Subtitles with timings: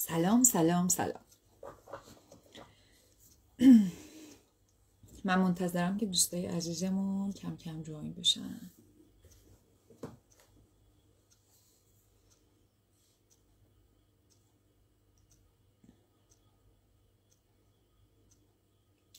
[0.00, 1.24] سلام سلام سلام.
[5.24, 8.70] من منتظرم که دوستای عزیزمون کم کم جوین بشن.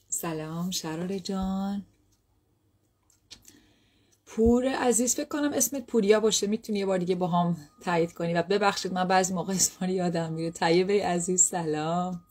[0.10, 1.86] سلام شرار جان.
[4.32, 6.48] پور عزیز فکر کنم اسمت پوریا باشه.
[6.48, 8.34] می‌تونی یه بار دیگه با هم تایید کنی.
[8.34, 10.52] و ببخشید من بعضی موقع اسم یادم میره.
[10.52, 12.22] طیبه عزیز سلام.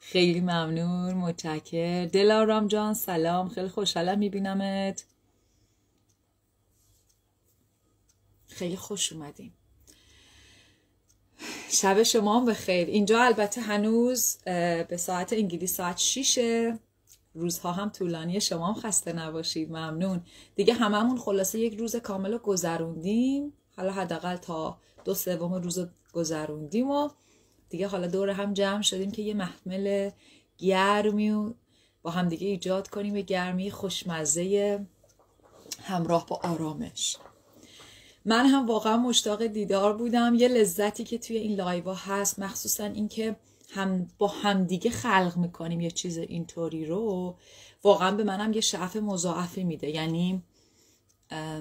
[0.00, 3.48] خیلی ممنون متشکر دلارام جان سلام.
[3.48, 5.04] خیلی خوشحالم میبینمت.
[8.48, 9.54] خیلی خوش اومدیم
[11.70, 12.88] شب شما هم بخیر.
[12.88, 14.38] اینجا البته هنوز
[14.88, 16.72] به ساعت انگلیس ساعت 6
[17.36, 20.20] روزها هم طولانی شما هم خسته نباشید ممنون.
[20.54, 23.52] دیگه هممون خلاصه یک روز کامل رو گذروندیم.
[23.76, 27.08] حالا حداقل تا دو سوم روز گذروندیم و
[27.68, 30.10] دیگه حالا دور هم جمع شدیم که یه محمل
[30.58, 31.54] گرمی
[32.02, 34.86] با هم دیگه ایجاد کنیم یه گرمی خوشمزه
[35.82, 37.16] همراه با آرامش.
[38.24, 40.34] من هم واقعا مشتاق دیدار بودم.
[40.34, 43.36] یه لذتی که توی این لایوا هست مخصوصا اینکه
[43.76, 47.36] هم با همدیگه خلق می‌کنیم یه چیز اینطوری رو
[47.84, 49.90] واقعا به منم یه شعف مضاعفی میده.
[49.90, 50.42] یعنی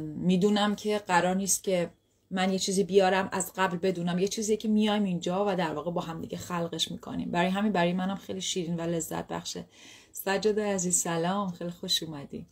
[0.02, 1.91] می‌دونم که قرار نیست که
[2.31, 4.19] من یه چیزی بیارم از قبل بدونم.
[4.19, 7.31] یه چیزی که میایم اینجا و در واقع با هم دیگه خلقش می‌کنیم.
[7.31, 9.66] برای همین برای منم خیلی شیرین و لذت بخشه.
[10.11, 11.52] سجاده عزیز سلام.
[11.52, 12.45] خیلی خوش اومدی.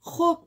[0.00, 0.38] خب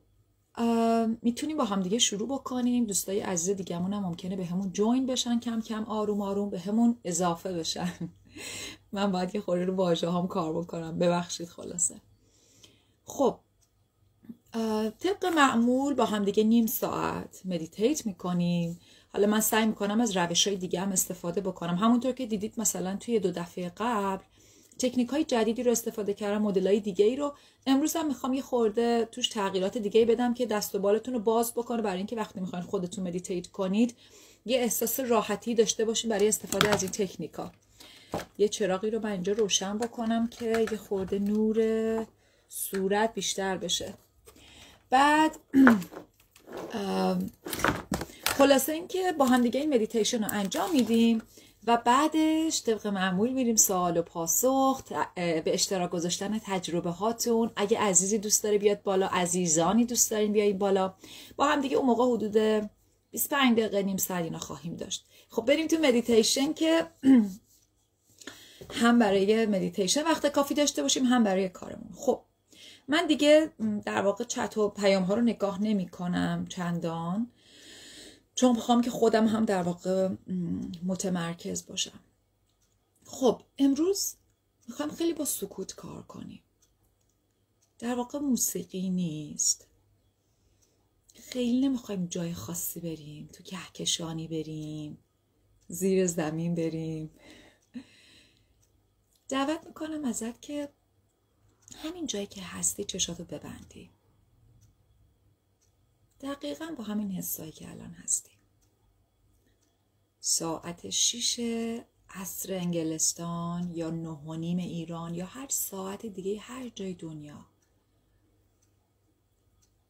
[1.21, 2.85] می‌تونیم با هم دیگه شروع بکنیم.
[2.85, 6.97] دوستای عزیز دیگهمون هم ممکنه به همون جوین بشن کم کم آروم آروم به همون
[7.03, 7.93] اضافه بشن.
[8.91, 10.99] من باید یه خوری رو واژه هم کار بکنم.
[10.99, 12.01] ببخشید خلاصه.
[13.05, 13.39] خب
[14.99, 18.79] طبق معمول با هم دیگه نیم ساعت meditate می‌کنیم.
[19.13, 21.75] حالا من سعی می‌کنم از روش های دیگه هم استفاده بکنم.
[21.75, 24.23] همونطور که دیدید مثلا توی دو دفعه قبل
[24.79, 27.33] تکنیک های جدیدی رو استفاده کردم مدل های دیگه ای رو.
[27.67, 31.19] امروز هم می‌خوام یه خورده توش تغییرات دیگه ای بدم که دست و بالتون رو
[31.19, 31.81] باز بکنه.
[31.81, 33.95] برای اینکه وقتی می‌خواین خودتون meditate کنید
[34.45, 37.51] یه احساس راحتی داشته باشید برای استفاده از این تکنیکا
[38.37, 41.57] یه چراغی رو من اینجا روشن بکنم که یه خورده نور
[42.49, 43.93] صورت بیشتر بشه.
[44.89, 45.37] بعد
[48.37, 51.21] خلاصه اینکه با هم دیگه این مدیتیشن رو انجام میدیم.
[51.69, 54.83] و بعدش طبق معمول میریم سوال و پاسخ
[55.15, 57.51] به اشتراک گذاشتن تجربه هاتون.
[57.55, 60.93] اگه عزیزی دوست داره بیاد بالا عزیزانی دوست دارین بیاین بالا.
[61.35, 62.69] با هم دیگه اون موقع حدود
[63.11, 65.05] 25 دقیقه نیم ساعت اینا خواهیم داشت.
[65.29, 66.87] خب بریم تو مدیتیشن که
[68.81, 71.89] هم برای مدیتیشن وقت کافی داشته باشیم هم برای کارمون.
[71.95, 72.21] خب
[72.87, 73.51] من دیگه
[73.85, 77.31] در واقع چت و پیام ها رو نگاه نمی کنم چندان.
[78.39, 80.09] چون می‌خوام که خودم هم در واقع
[80.85, 81.99] متمرکز باشم.
[83.05, 84.15] خب امروز
[84.67, 86.43] می‌خوام خیلی با سکوت کار کنیم.
[87.79, 89.67] در واقع موسیقی نیست.
[91.15, 94.97] خیلی نمی‌خوایم جای خاصی بریم تو کهکشانی بریم
[95.67, 97.11] زیر زمین بریم.
[99.29, 100.69] دعوت می‌کنم ازت که
[101.75, 103.89] همین جایی که هستی چشاتو ببندی.
[106.21, 108.37] دقیقا با همین حسایی که الان هستیم.
[110.19, 111.39] ساعت شیش
[112.09, 117.45] عصر انگلستان یا نه و نیم ایران یا هر ساعت دیگه هر جای دنیا.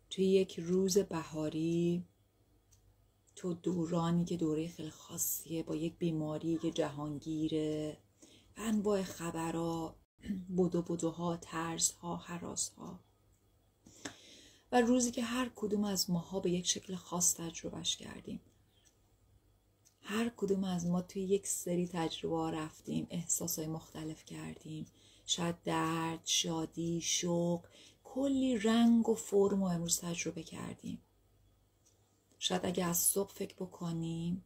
[0.09, 2.06] توی یک روز بهاری
[3.35, 7.97] تو دورانی که دوره خیلی خاصیه با یک بیماری که جهانگیره
[8.57, 9.95] انواع خبرها
[10.57, 13.00] بدو بدوها ترسها حراسها.
[14.72, 18.41] و روزی که هر کدوم از ماها به یک شکل خاص تجربهش کردیم.
[20.02, 24.85] هر کدوم از ما توی یک سری تجربه رفتیم احساس مختلف کردیم.
[25.25, 27.66] شاید درد، شادی، شوق
[28.03, 31.01] کلی رنگ و فرم و امروز تجربه کردیم.
[32.40, 34.44] شاید اگه از صبح فکر بکنیم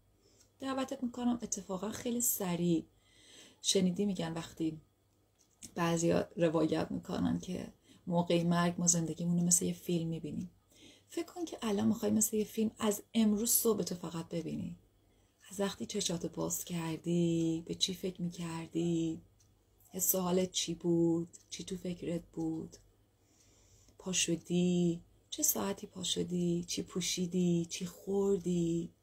[0.60, 2.86] دعوتت می‌کنم اتفاقا خیلی سریع.
[3.62, 4.82] شنیدی میگن وقتی
[5.76, 7.74] بعضی روایت می‌کنن که
[8.08, 10.52] موقع مرگ ما زندگیمون رو مثل یه فیلم می‌بینیم.
[11.10, 14.78] فکر کن که الان می‌خوای مثل یه فیلم از امروز صبح تو فقط ببینی.
[15.52, 19.22] از وقتی چشاتو باز کردی به چی فکر می‌کردی؟
[19.90, 22.78] حس حالت چی بود؟ چی تو فکرت بود؟
[23.98, 28.94] پا شدی؟ چه ساعتی پا شدی؟ چی پوشیدی؟ چی خوردی؟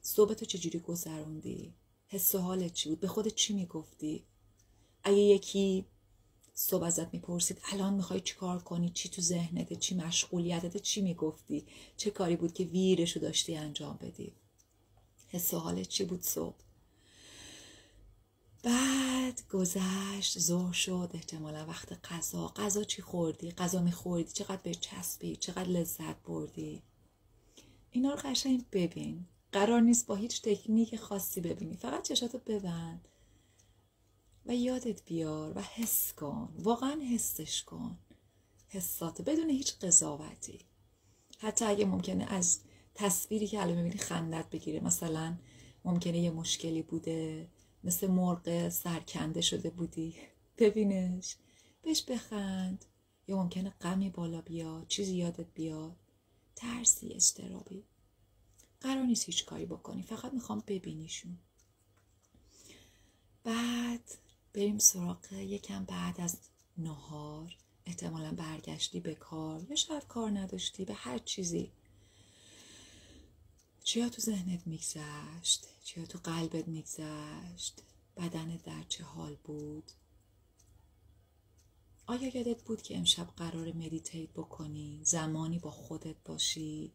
[0.00, 1.74] صبح تو چجوری گذروندی؟
[2.06, 4.24] حس حالت چی بود؟ به خودت چی می‌گفتی؟
[5.04, 5.86] اگه یکی
[6.54, 11.66] صبح ازت می‌پرسید الان می‌خوای چیکار کنی؟ چی تو ذهنت چی مشغولیتت چی می‌گفتی؟
[11.96, 14.32] چه کاری بود که ویرشو داشتی انجام بدی؟
[15.28, 16.56] حس حالت چی بود صبح؟
[18.62, 22.48] بعد گذشت زور شد احتمالا وقت غذا.
[22.56, 26.82] غذا چی خوردی؟ غذا میخوردی؟ چقدر به چسبی؟ چقدر لذت بردی؟
[27.90, 29.26] اینا رو قشنگ ببین.
[29.52, 31.76] قرار نیست با هیچ تکنیک خاصی ببینی.
[31.76, 33.08] فقط چشاتو ببند.
[34.46, 36.54] و یادت بیار و حس کن.
[36.58, 37.98] واقعا حسش کن.
[38.68, 39.22] حسات.
[39.22, 40.60] بدون هیچ قضاوتی.
[41.38, 42.60] حتی اگه ممکنه از
[42.94, 44.80] تصویری که الان می‌بینی خندت بگیره.
[44.80, 45.36] مثلا
[45.84, 47.48] ممکنه یه مشکلی بوده.
[47.84, 50.14] مثل مرغ سرکنده شده بودی.
[50.58, 51.36] ببینش.
[51.82, 52.84] بهش بخند.
[53.28, 54.86] یا ممکنه غمی بالا بیاد.
[54.86, 55.96] چیزی یادت بیاد.
[56.56, 57.84] ترسی استرابی
[58.80, 60.02] قرار نیست هیچ کاری بکنی.
[60.02, 61.38] فقط می‌خوام ببینیشون.
[63.44, 64.10] بعد
[64.54, 66.38] بریم سراغ یکم بعد از
[66.78, 67.56] نهار
[67.86, 71.72] احتمالا برگشتی به کار یا شاید کار نداشتی به هر چیزی.
[73.84, 77.82] چیا تو ذهنت میگذشت؟ چیا تو قلبت میگذشت؟
[78.16, 79.92] بدنت در چه حال بود؟
[82.06, 86.92] آیا یادت بود که امشب قرار مدیتیت بکنی زمانی با خودت باشی؟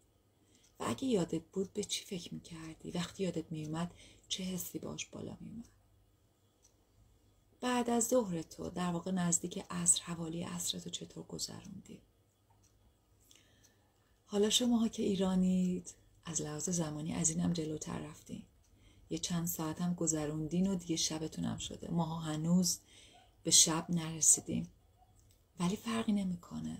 [0.79, 3.93] و اگه یادت بود به چی فکر می‌کردی؟ وقتی یادت میومد
[4.27, 5.76] چه حسی باش بالا میومد
[7.61, 12.01] بعد از ظهر تو در واقع نزدیک عصر حوالی عصر تو چطور گذروندی؟
[14.25, 15.93] حالا شماها که ایرانید
[16.25, 18.43] از لحاظ زمانی از اینم جلوتر رفتین.
[19.09, 21.91] یه چند ساعت هم گذروندین و دیگه شبتون هم شده.
[21.91, 22.79] ماها هنوز
[23.43, 24.69] به شب نرسیدیم.
[25.59, 26.77] ولی فرقی نمی‌کنه.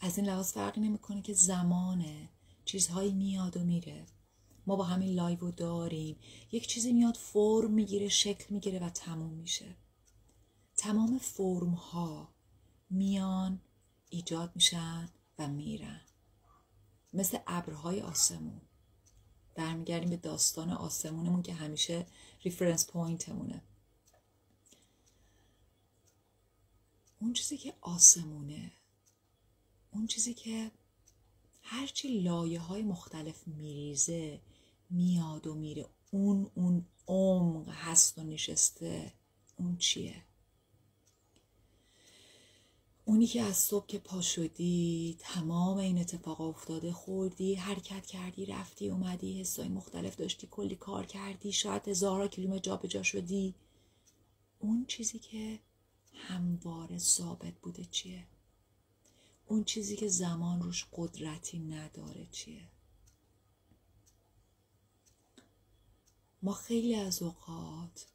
[0.00, 2.28] از این لحاظ فرقی نمی‌کنه که زمانه.
[2.64, 4.06] چیزهایی میاد و میره.
[4.66, 6.16] ما با همین لایو داریم.
[6.52, 9.76] یک چیزی میاد فرم می‌گیره شکل می‌گیره و تموم میشه.
[10.76, 12.28] تمام فرم ها
[12.90, 13.60] میان
[14.10, 15.08] ایجاد میشن
[15.38, 16.00] و میرن.
[17.12, 18.60] مثل ابرهای آسمون.
[19.54, 22.06] برمیگردیم به داستان آسمونمون که همیشه
[22.42, 23.62] ریفرنس پوینتمونه
[27.20, 28.72] اون چیزی که آسمونه
[29.90, 30.70] اون چیزی که
[31.62, 34.40] هرچی لایه های مختلف میریزه
[34.90, 35.86] میاد و میره.
[36.10, 39.12] اون اون عمق هست و نشسته.
[39.56, 40.22] اون چیه؟
[43.04, 48.88] اونی که از صبح که پا شدی تمام این اتفاق افتاده خوردی حرکت کردی رفتی
[48.88, 53.54] اومدی حسای مختلف داشتی کلی کار کردی شاید هزارها کیلومتر جا به جا شدی.
[54.58, 55.58] اون چیزی که
[56.14, 58.26] همواره ثابت بوده چیه؟
[59.46, 62.68] اون چیزی که زمان روش قدرتی نداره چیه؟
[66.42, 68.06] ما خیلی از اوقات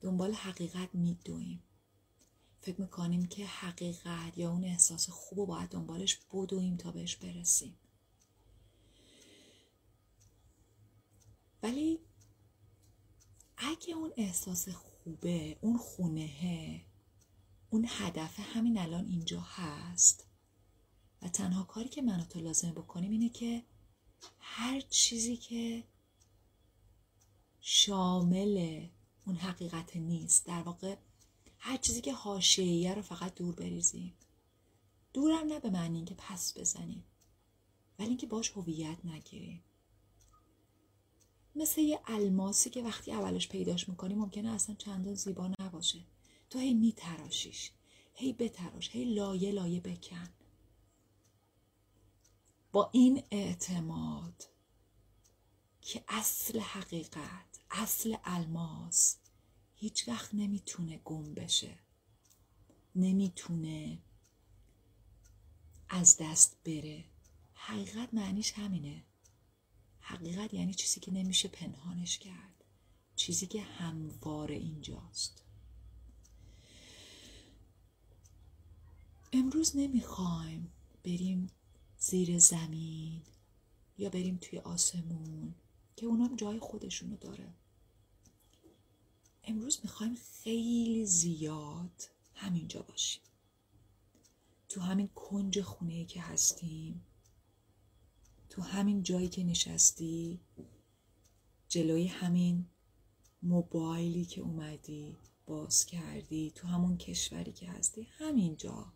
[0.00, 1.62] دنبال حقیقت میدویم.
[2.60, 7.78] فکر می‌کنیم که حقیقت یا اون احساس خوب و باید دنبالش بدویم تا بهش برسیم.
[11.62, 12.00] ولی
[13.56, 16.84] اگه اون احساس خوبه اون خونهه
[17.70, 20.26] اون هدف همین الان اینجا هست
[21.22, 23.64] و تنها کاری که من تو لازم بکنیم اینه که
[24.38, 25.84] هر چیزی که
[27.66, 28.86] شامل
[29.26, 30.46] اون حقیقت نیست.
[30.46, 30.96] در واقع
[31.58, 34.14] هر چیزی که حاشیه‌ایه رو فقط دور بریزیم.
[35.12, 37.04] دورم نه به معنی اینکه پس بزنیم
[37.98, 39.64] ولی اینکه باش هویت نگیریم.
[41.54, 46.04] مثل یه الماسی که وقتی اولش پیداش می‌کنی ممکنه اصلا چندان زیبا نباشه.
[46.50, 47.70] تو هی میتراشیش
[48.14, 50.28] هی بتراش هی لایه لایه بکن.
[52.72, 54.53] با این اعتماد
[55.84, 59.16] که اصل حقیقت اصل الماس
[59.74, 61.78] هیچ وقت نمی‌تونه گم بشه.
[62.94, 63.98] نمی‌تونه
[65.88, 67.04] از دست بره.
[67.54, 69.04] حقیقت معنیش همینه.
[70.00, 72.64] حقیقت یعنی چیزی که نمیشه پنهانش کرد.
[73.16, 75.42] چیزی که همواره اینجاست.
[79.32, 80.72] امروز نمی‌خوایم
[81.04, 81.50] بریم
[81.98, 83.22] زیر زمین
[83.98, 85.54] یا بریم توی آسمون.
[85.96, 87.54] که اونام جای خودشونو داره.
[89.44, 93.22] امروز می‌خوایم خیلی زیاد همینجا باشیم.
[94.68, 97.02] تو همین کنج خونه که هستیم
[98.50, 100.40] تو همین جایی که نشستی
[101.68, 102.66] جلوی همین
[103.42, 108.92] موبایلی که اومدی باز کردی تو همون کشوری که هستی همینجا.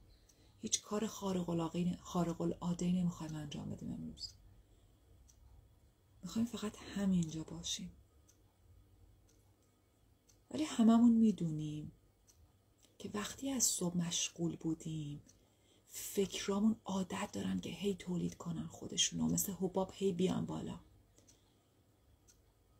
[0.60, 1.48] هیچ کار خارق
[2.40, 4.32] العاده ای نمی‌خوایم انجام بدیم امروز.
[6.22, 7.92] می‌خوایم فقط همینجا باشیم.
[10.50, 11.92] ولی هممون می‌دونیم
[12.98, 15.22] که وقتی از صبح مشغول بودیم
[15.88, 20.80] فکرامون عادت دارن که هی تولید کنن خودشونو مثل حباب هی بیان بالا.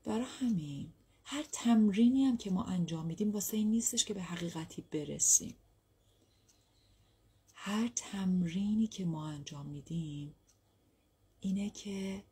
[0.04, 0.92] برای همین
[1.24, 5.56] هر تمرینی هم که ما انجام میدیم واسه این نیستش که به حقیقتی برسیم.
[7.54, 10.34] هر تمرینی که ما انجام میدیم
[11.40, 12.24] اینه که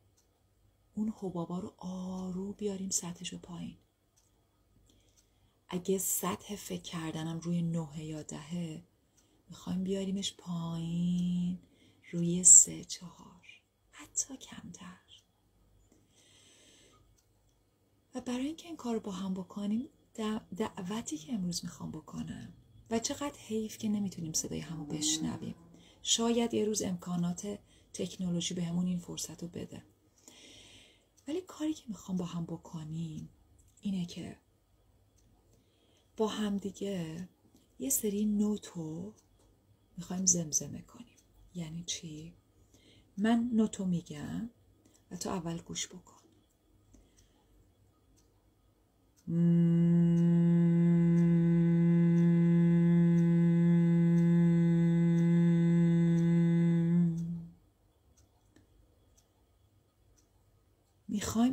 [0.97, 3.77] اون حبابا رو آرو بیاریم سطحش رو پایین.
[5.69, 8.83] اگه سطح فکر کردنم روی نهه یا دهه
[9.49, 11.59] می‌خوایم بیاریمش پایین
[12.11, 13.45] روی سه چهار
[13.91, 14.97] حتی کمتر.
[18.15, 19.89] و برای اینکه این کار رو با هم بکنیم
[20.55, 22.53] دعوتی که امروز می‌خوام بکنم.
[22.89, 25.55] و چقدر حیف که نمی‌تونیم صدای همو بشنویم.
[26.01, 27.59] شاید یه روز امکانات
[27.93, 29.83] تکنولوژی بهمون این فرصت رو بده.
[31.27, 33.29] ولی کاری که می‌خوام با هم بکنیم
[33.81, 34.37] اینه که
[36.17, 37.29] با هم دیگه
[37.79, 39.13] یه سری نوتو
[39.97, 41.17] می‌خوایم زمزمه کنیم
[41.55, 42.33] یعنی چی؟
[43.17, 44.49] من نوتو میگم
[45.11, 46.17] و تو اول گوش بکن
[49.27, 50.36] می‌خوایم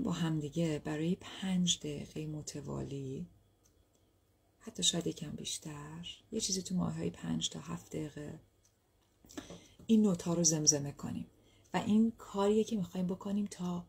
[0.05, 3.27] با همدیگه برای پنج دقیقه متوالی
[4.59, 8.41] حتی شاید یکم بیشتر یه چیزی تو ماه های پنج تا هفت دقیقه
[9.87, 11.27] این نوتا رو زمزمه کنیم.
[11.75, 13.87] و این کاریه که می‌خوایم بکنیم تا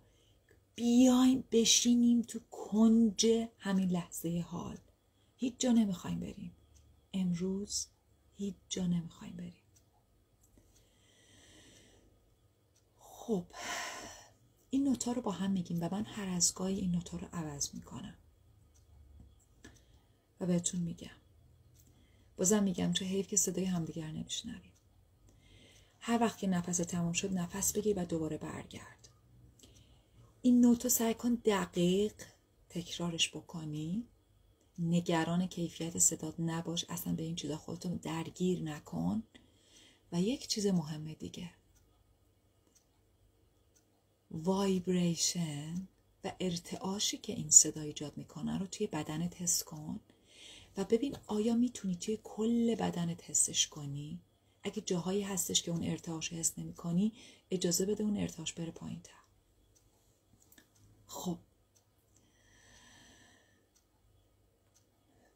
[0.75, 4.77] بیایم بشینیم تو کنج همین لحظه حال.
[5.36, 6.51] هیچ جا نمی‌خوایم بریم.
[7.13, 7.88] امروز
[8.36, 9.63] هیچ جا نمی‌خوایم بریم.
[13.00, 13.45] خب.
[14.69, 17.75] این نوتا رو با هم میگیم و من هر از گاهی این نوتا رو عوض
[17.75, 18.17] می‌کنم.
[20.39, 21.17] و بهتون میگم.
[22.38, 24.72] بازم میگم چه حیف که صدای همدیگر نمیشنویم
[26.00, 29.10] هر وقت که نفس تمام شد نفس بگیر و دوباره برگرد.
[30.41, 32.13] این نوتو سعی کن دقیق
[32.69, 34.07] تکرارش بکنی.
[34.79, 36.86] نگران کیفیت صدات نباش.
[36.89, 39.24] اصلا به این چیزا خودتون درگیر نکن.
[40.12, 41.51] و یک چیز مهم دیگه.
[44.32, 45.88] وایبریشن
[46.24, 50.00] و ارتعاشی که این صدا ایجاد می‌کنه رو توی بدنت حس کن
[50.77, 54.20] و ببین آیا می‌تونی توی کل بدنت حسش کنی؟
[54.63, 57.13] اگه جاهایی هستش که اون ارتعاش حس نمی کنی
[57.51, 59.12] اجازه بده اون ارتعاش بره پایین تر
[61.08, 61.38] خب.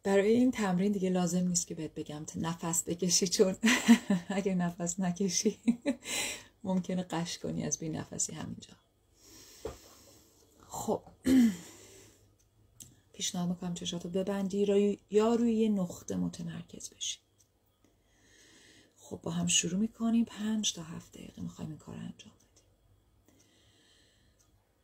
[0.03, 3.55] برای این تمرین دیگه لازم نیست که بهت بگم نفس بکشی چون
[4.29, 5.59] اگه نفس نکشی
[6.63, 8.73] ممکنه قش کنی از بی نفسی همینجا.
[10.67, 11.01] خب.
[13.13, 17.19] پیشنهاد می‌کنم چشاتو ببندی یا روی یه نقطه متمرکز بشی.
[18.97, 20.25] خب با هم شروع می‌کنیم.
[20.25, 22.33] پنج تا هفت دقیقه می‌خوایم این کار انجام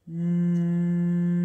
[0.08, 1.45] بدیم.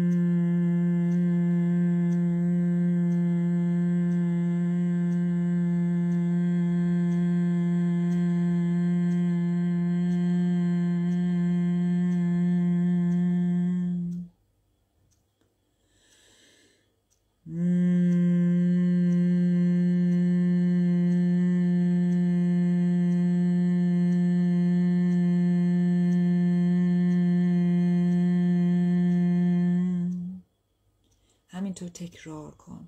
[31.81, 32.87] همینطور تکرار کن.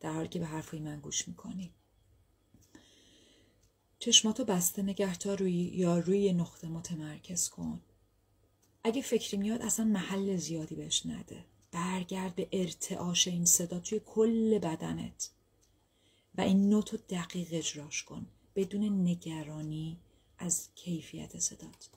[0.00, 1.70] در حالی که به حرفای من گوش می‌کنی.
[3.98, 7.80] چشماتو بسته نگه تا روی یا روی نقطه متمرکز کن.
[8.84, 11.44] اگه فکری میاد اصلا محل زیادی بهش نده.
[11.72, 15.30] برگرد به ارتعاش این صدا توی کل بدنت.
[16.34, 18.26] و این نوتو دقیق اجراش کن.
[18.54, 19.98] بدون نگرانی
[20.38, 21.90] از کیفیت صدات.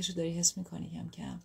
[0.00, 1.40] کیفش رو داری حس می‌کنی کم کم.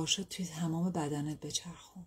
[0.00, 2.06] ارتعاشات توی تمام بدنت بچرخون.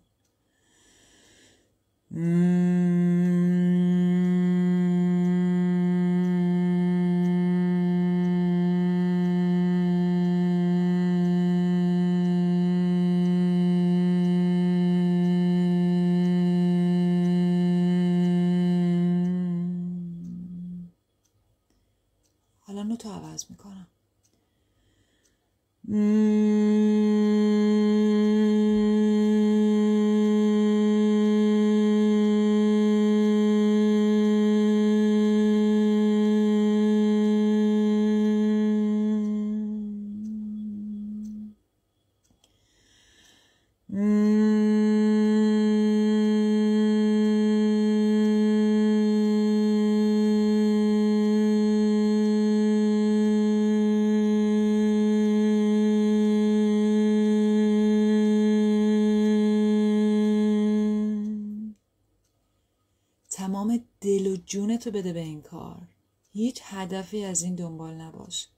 [64.84, 65.88] و جونتو بده به این کار.
[66.32, 68.48] هیچ هدفی از این دنبال نباش.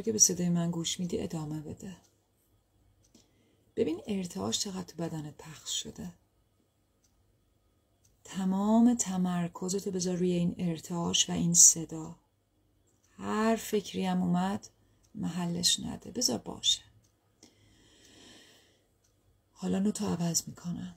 [0.00, 1.96] همینطور که به صدای من گوش میدی ادامه بده.
[3.76, 6.12] ببین ارتعاش چقدر تو بدنت پخش شده.
[8.24, 12.16] تمام تمرکزتو بذار روی این ارتعاش و این صدا.
[13.18, 14.68] هر فکری هم اومد
[15.14, 16.10] محلش نده.
[16.10, 16.82] بذار باشه.
[19.52, 20.94] حالا نوتو عوض می‌کنم.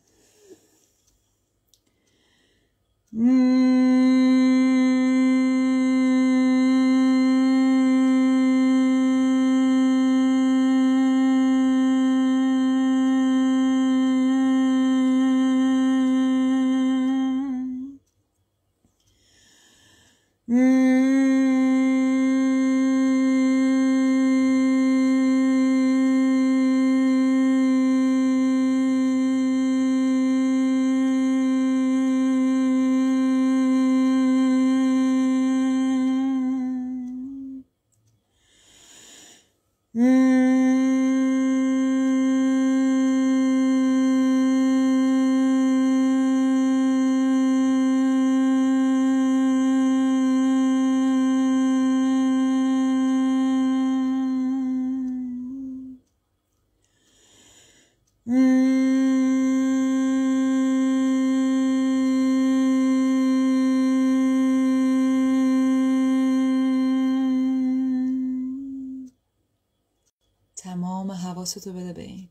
[70.73, 72.29] تمام حواستو بده به این.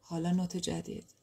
[0.00, 1.14] حالا نوت جدید.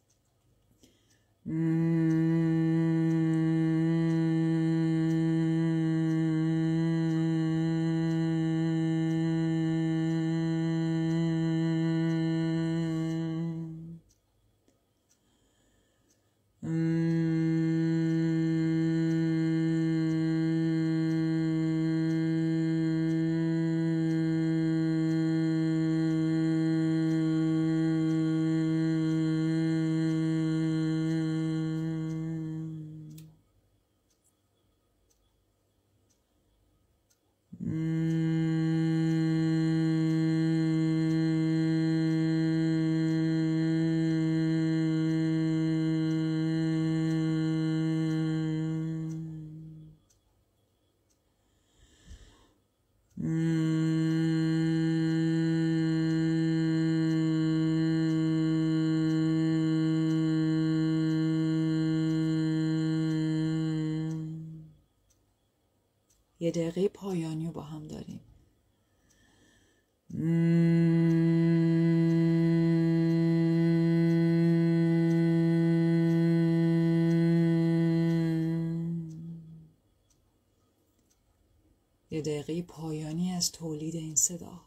[66.56, 68.20] دقیقه پایانی رو با هم داریم.
[82.12, 84.62] یه دقیقه پایانی از تولید این صدا.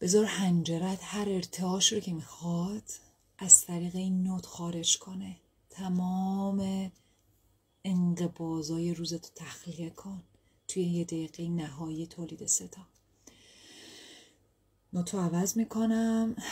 [0.00, 2.90] بذار هنجرت هر ارتعاش رو که می‌خواد
[3.38, 5.36] از طریق این نوت خارج کنه.
[5.70, 6.90] تمام
[7.84, 10.22] انقبازای روزتو تخلیه کن.
[10.68, 12.86] توی یه دقیقه نهایی تولید صدا.
[14.92, 16.36] نوتو عوض می‌کنم.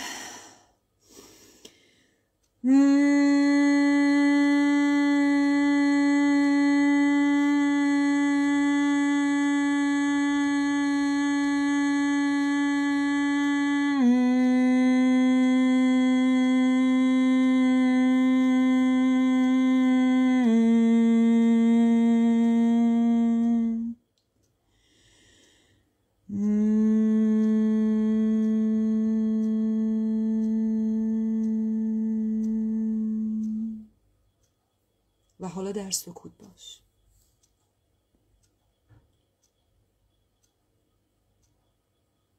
[35.88, 36.80] در سکوت باش.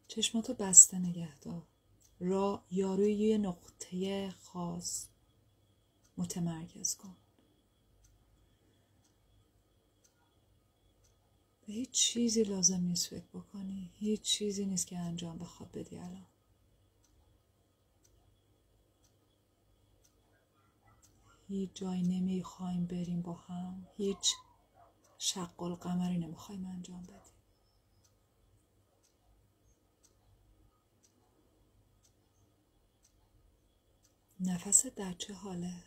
[0.08, 1.68] چشماتو بسته نگه دار.
[2.20, 5.08] را یاروی یه نقطه خاص
[6.18, 7.16] متمرکز کن.
[11.62, 13.92] به هیچ چیزی لازم نیست فکر بکنی.
[13.96, 16.26] هیچ چیزی نیست که انجام بخواد بدی الان.
[21.50, 23.88] هیچ جایی نمی‌خوایم بریم با هم.
[23.98, 24.34] هیچ
[25.18, 27.40] شق القمری نمی‌خوایم انجام بدیم.
[34.40, 35.84] نفس در چه حاله؟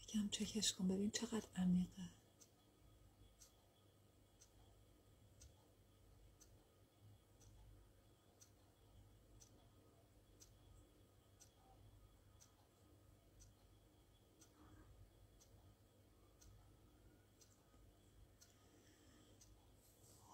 [0.00, 2.15] یکم چکش کن ببین چقدر عمیقه.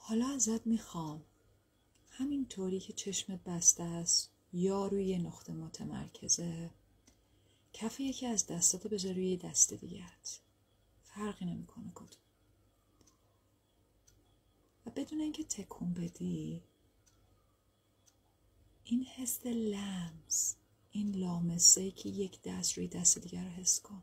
[0.05, 1.25] حالا ازت می‌خوام.
[2.11, 6.71] همینطوری که چشمت بسته است یا روی یه نقطه متمرکزه.
[7.73, 10.41] کف یکی از دستاتو بذار روی دست دیگرت
[11.03, 12.23] فرقی نمی‌کنه کدوم.
[14.87, 16.63] و بدون اینکه تکون بدی
[18.85, 20.57] این حس لمس
[20.91, 24.03] این لامسه که یک دست روی دست دیگر رو حس کن.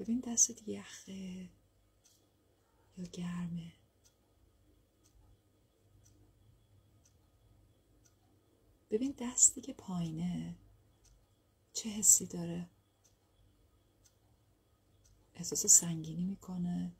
[0.00, 1.48] ببین دستت یخه
[2.96, 3.72] یا گرمه.
[8.90, 10.56] ببین دستی که پایینه.
[11.72, 12.70] چه حسی داره؟
[15.34, 16.96] احساس سنگینی می‌کنه.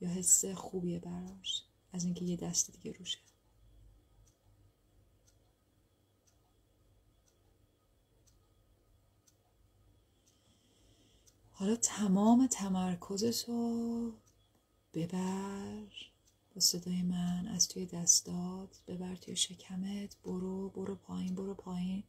[0.00, 3.18] یا حس خوبیه براش؟ از اینکه یه دست دیگه روشه.
[11.62, 14.12] حالا تمام تمرکزت رو
[14.94, 15.86] ببر.
[16.54, 20.16] با صدای من از توی دستات ببر توی شکمت.
[20.24, 22.02] برو برو پایین برو پایین.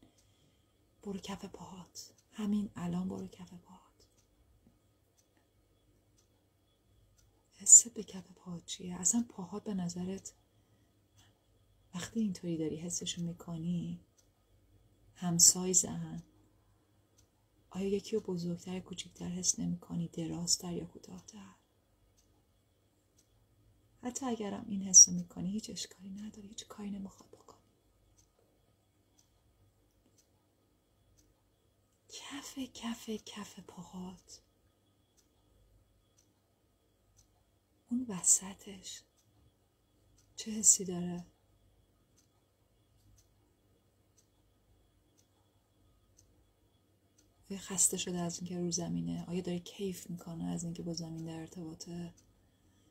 [1.03, 2.13] برو کف پاهات.
[2.31, 4.07] همین الان برو کف پاهات.
[7.55, 10.33] حس به کف پاهات چیه؟ اصلا پاهات به نظرت
[11.95, 13.99] وقتی اینطوری داری حسشون می‌کنی
[15.15, 16.23] همسایزن
[17.75, 21.55] آیا یکی رو بزرگتر کوچکتر حس نمی کنی؟ درازتر یا کوتاهتر؟
[24.03, 27.63] حتی اگرم این حس می کنی هیچ اشکالی نداری هیچ کاری نمی‌خواد بکنی.
[32.09, 34.41] کف کف کف پاهات.
[37.89, 39.01] اون وسطش
[40.35, 41.25] چه حسی داره؟
[47.53, 49.25] آیا خسته شده از اینکه رو زمینه.
[49.27, 52.13] آیا داره کیف می‌کنه از اینکه با زمین در ارتباطه؟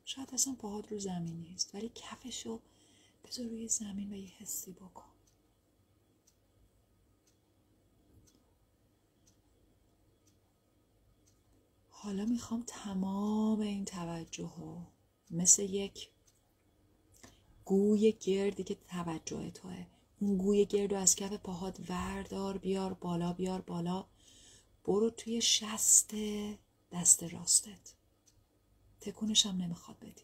[0.05, 2.61] شاید اصلا پاهات رو زمین نیست ولی کفش رو
[3.25, 5.13] بذار روی زمین و یه حسی بکن.
[11.89, 14.87] حالا می‌خوام تمام این توجه ها
[15.31, 16.09] مثل یک
[17.65, 19.87] گوی گردی که توجه توه.
[20.21, 24.12] اون گوی گرد رو از کف پاهات وردار بیار بالا بیار بالا.
[24.85, 26.15] برو توی شست
[26.93, 27.95] دست راستت.
[29.01, 30.23] تکونش هم نمی‌خواد بدی.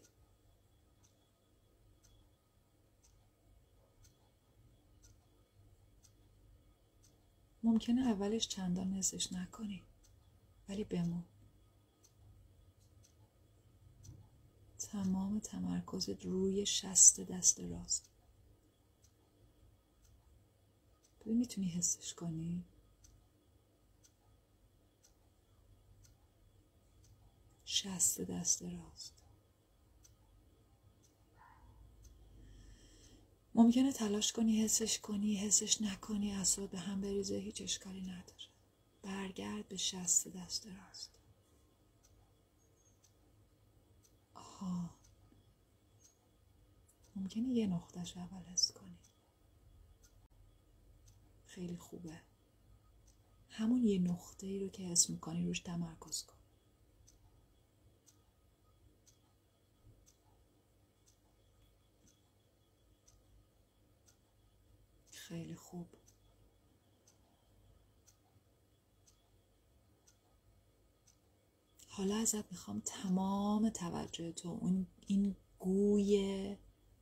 [7.63, 9.83] ممکنه اولش چندان حسش نکنی
[10.69, 11.23] ولی بمون.
[14.79, 18.09] تمام تمرکزت روی شست دست راست.
[21.21, 22.63] ببین می‌تونی حسش کنی؟
[27.71, 29.13] شست دست راست.
[33.55, 38.43] ممکنه تلاش کنی حسش کنی حسش نکنی اصلا به هم بریزه هیچ اشکالی نداره.
[39.01, 41.19] برگرد به شست دست راست.
[44.33, 44.89] آها.
[47.15, 48.99] ممکنه یه نقطهش اول حس کنی.
[51.45, 52.21] خیلی خوبه.
[53.49, 56.38] همون یه نقطه ای رو که حس می‌کنی روش تمرکز کن.
[65.29, 65.87] خیلی خوب.
[71.87, 76.55] حالا ازت می‌خوام تمام توجه تو اون این گوی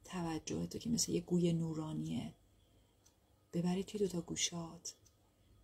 [0.05, 2.35] توجه تو که مثل یه گوی نورانیه
[3.53, 4.95] ببری توی دوتا گوشات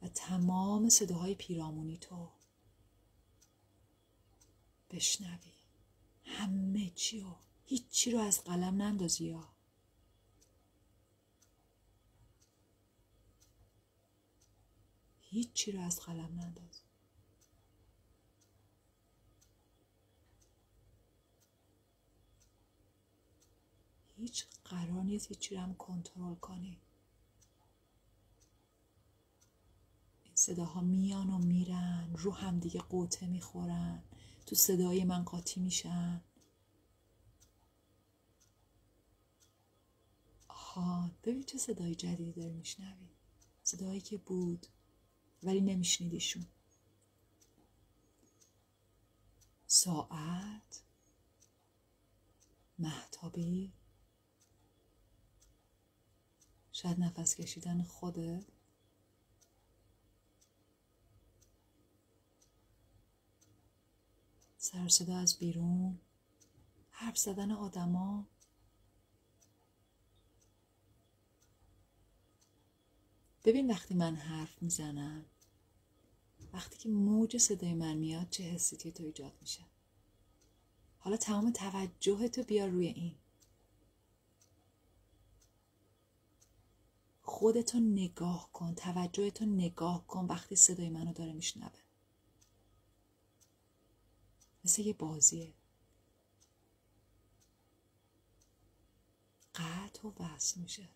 [0.02, 2.32] و تمام صداهای پیرامونی تو
[4.89, 5.54] بشنوی.
[6.23, 9.53] همه چی رو هیچی رو از قلم نندازی یا
[15.34, 16.82] هیچی رو از قلم ننداز.
[24.15, 26.80] هیچ قرار نیست هیچی رو هم کنترل کنی.
[30.24, 34.04] این صداها میان و میرن رو هم دیگه قوطه می‌خورن
[34.46, 36.22] تو صدای من قاطی میشن.
[40.48, 43.10] آها ببین چه صدای جدیدی داری میشنوی.
[43.63, 44.67] صدایی که بود.
[45.44, 46.46] ولی نمیشنیدیشون.
[49.68, 50.84] ساعت
[52.80, 53.74] محتابی
[56.72, 58.46] شاید نفس کشیدن خودت.
[64.58, 66.00] سر صدا از بیرون.
[66.92, 68.28] حرف زدن آدما.
[73.46, 75.26] ببین وقتی من حرف می‌زنم.
[76.54, 79.66] وقتی که موج صدای من میاد چه حسی تو ایجاد میشه؟
[80.98, 83.16] حالا تمام توجه تو بیار روی این.
[87.22, 91.80] خودتو نگاه کن توجهتو نگاه کن وقتی صدای منو داره میشنوه.
[94.66, 95.54] مثل یه بازیه.
[99.56, 100.89] قطع و وصل میشه.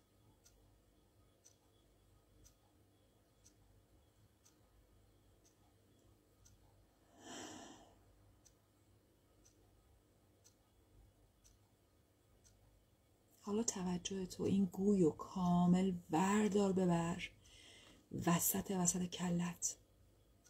[13.48, 17.30] حالا توجه تو این گوی و کامل وردار ببر.
[18.26, 19.78] وسط وسط کلت.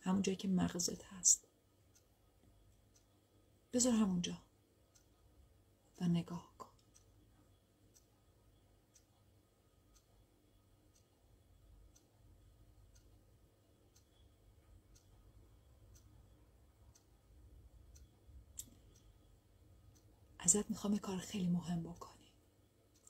[0.02, 1.48] همون جایی که مغزت هست.
[3.74, 4.38] بذار همونجا.
[6.02, 6.68] و نگاه کن.
[20.40, 22.17] ازت می‌خوام کار خیلی مهم بکن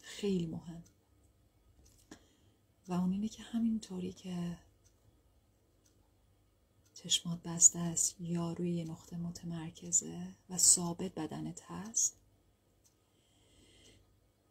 [0.07, 0.83] خیلی مهم.
[2.87, 4.57] و اون اینه که همینطوری که
[6.93, 12.17] چشمات بسته است یا روی یه نقطه متمرکزه و ثابت بدنت هست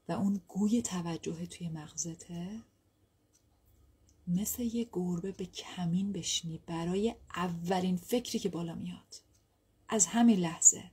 [0.08, 2.62] و اون گوی توجه توی مغزته
[4.26, 9.22] مثل یه گربه به کمین بشینی برای اولین فکری که بالا میاد.
[9.88, 10.90] از همین لحظه.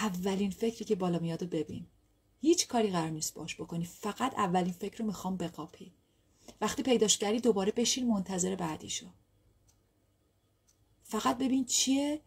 [0.00, 1.86] اولین فکری که بالا میاد و ببین.
[2.40, 3.84] هیچ کاری قرار نیست باش بکنی.
[3.84, 5.92] فقط اولین فکر رو می‌خوام بقاپی.
[6.60, 9.06] وقتی پیداش کردی دوباره بشین منتظر بعدیشو
[11.10, 12.20] فقط ببین چیه.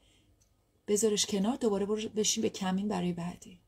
[0.88, 3.60] بذارش کنار دوباره برو بشین به کمین برای بعدی.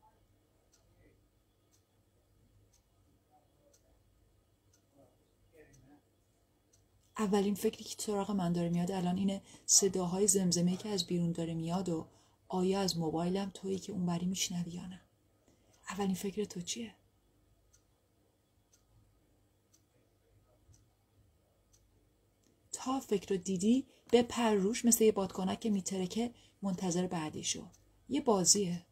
[7.18, 11.54] اولین فکری که سراغ من داره میاد الان اینه صداهای زمزمه که از بیرون داره
[11.54, 12.08] میاد و
[12.48, 15.02] آیا از موبایلم تویی که اونوری میشنوی یا نه؟
[15.90, 16.96] اولین فکر تو چیه؟
[22.72, 27.70] تا فکر رو دیدی به پر روش مثل یه بادکنک که میترکه منتظر بعدیشو
[28.10, 28.86] یه بازیه.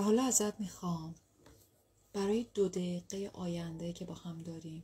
[0.00, 1.14] حالا ازت می‌خوام
[2.12, 4.82] برای دو دقیقه آینده که با هم داریم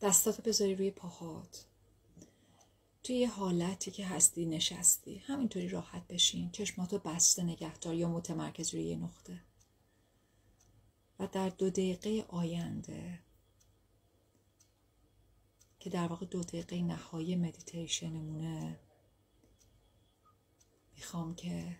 [0.00, 1.66] دستاتو بذاری روی پاهات.
[3.02, 5.18] توی یه حالتی که هستی نشستی.
[5.18, 6.50] همینطوری راحت بشین.
[6.50, 9.40] چشماتو بسته نگهدار یا متمرکز روی یه نقطه.
[11.18, 13.18] و در دو دقیقه آینده
[15.80, 18.80] که در واقع دو دقیقه نهایی مدیتیشنمونه
[20.96, 21.76] می‌خوام که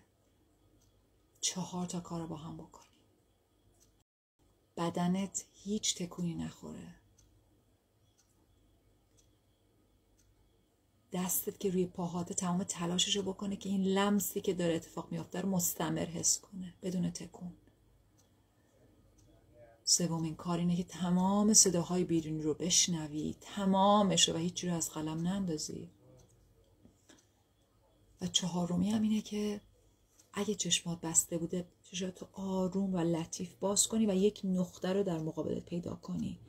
[1.43, 2.83] چهار تا کار رو با هم بکنی
[4.77, 6.95] بدنت هیچ تکونی نخوره.
[11.13, 15.41] دستت که روی پاهات تمام تلاشش رو بکنه که این لمسی که داره اتفاق میافته
[15.41, 17.53] رو مستمر حس کنه بدون تکون.
[19.83, 24.89] سومین کار اینه که تمام صداهای بیرونی رو بشنوی تمامش رو و هیچی رو از
[24.89, 25.89] قلم نندازی.
[28.21, 29.61] و چهارمی هم اینه که
[30.33, 35.19] اگه چشمات بسته بوده چشمات آروم و لطیف باز کنی و یک نقطه رو در
[35.19, 36.39] مقابلت پیدا کنی.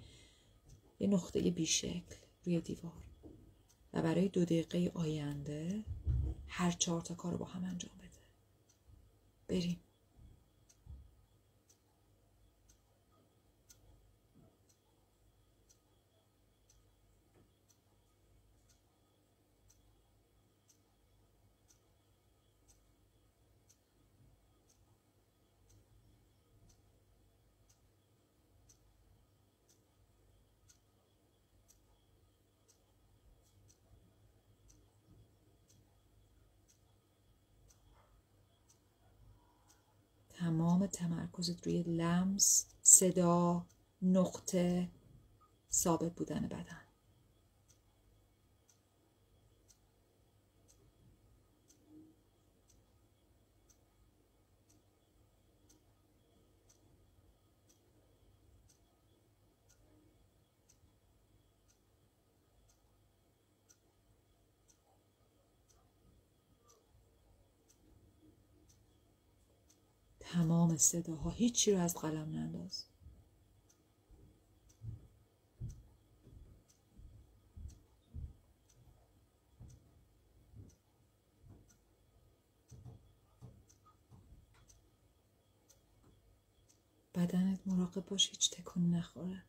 [1.00, 2.92] یه نقطه بیشکل روی دیوار.
[3.92, 5.84] و برای دو دقیقه آینده
[6.46, 8.20] هر چهار تا کار رو با هم انجام بده.
[9.48, 9.80] بریم.
[40.44, 43.66] تمام تمرکزت روی لمس صدا
[44.02, 44.88] نقطه
[45.70, 46.83] ثابت بودن بدن.
[70.76, 72.84] صداها هیچی رو از قلم ننداز.
[87.14, 89.42] بدنت مراقب باش هیچ تکون نخوره.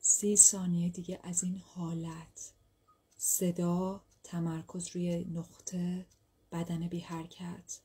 [0.00, 2.55] سی ثانیه دیگه از این حالت.
[3.28, 6.06] صدا تمرکز روی نقطه
[6.52, 7.80] بدن بی حرکت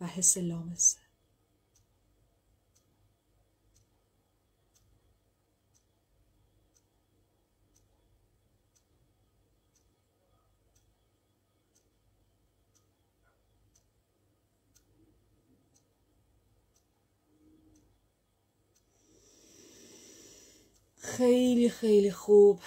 [0.00, 0.99] و حس لامسه.
[21.00, 22.60] خیلی خیلی خوب.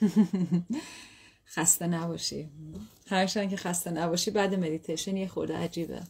[1.54, 2.50] خسته نباشی.
[3.06, 6.02] هرچند که خسته نباشی بعد مدیتیشن یه خورده عجیبه.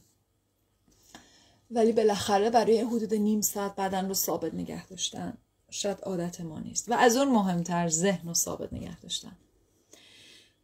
[1.70, 5.38] ولی بالاخره برای حدود نیم ساعت بدن رو ثابت نگه داشتن.
[5.70, 6.88] شاید عادت ما نیست.
[6.88, 9.36] و از اون مهمتر ذهن رو ثابت نگه داشتن.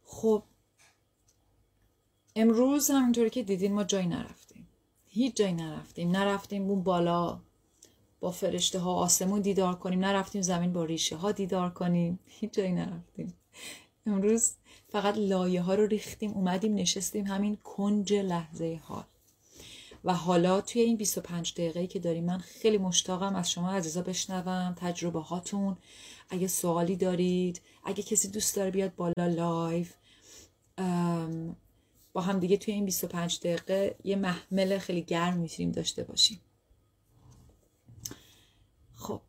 [0.05, 0.43] خب
[2.35, 4.67] امروز همینطوری که دیدین ما جایی نرفتیم.
[5.07, 6.11] هیچ جایی نرفتیم.
[6.11, 7.41] نرفتیم اون بالا.
[8.23, 9.99] با فرشته ها آسمون دیدار کنیم.
[9.99, 12.19] نرفتیم زمین با ریشه ها دیدار کنیم.
[12.39, 13.33] هیچ جایی نرفتیم.
[14.05, 14.51] امروز
[14.89, 19.03] فقط لایه ها رو ریختیم اومدیم نشستیم همین کنج لحظه حال.
[20.03, 24.75] و حالا توی این 25 دقیقه که داریم من خیلی مشتاقم از شما عزیزا بشنوم
[24.77, 25.77] تجربه هاتون.
[26.29, 29.85] اگه سوالی دارید اگه کسی دوست داره بیاد بالا live
[32.13, 36.41] با هم دیگه توی این 25 دقیقه یه محفل خیلی گرم می‌تونیم داشته باشیم
[39.03, 39.21] خب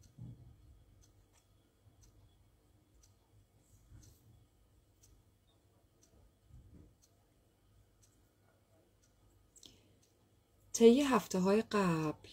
[10.75, 12.29] طی هفته های قبل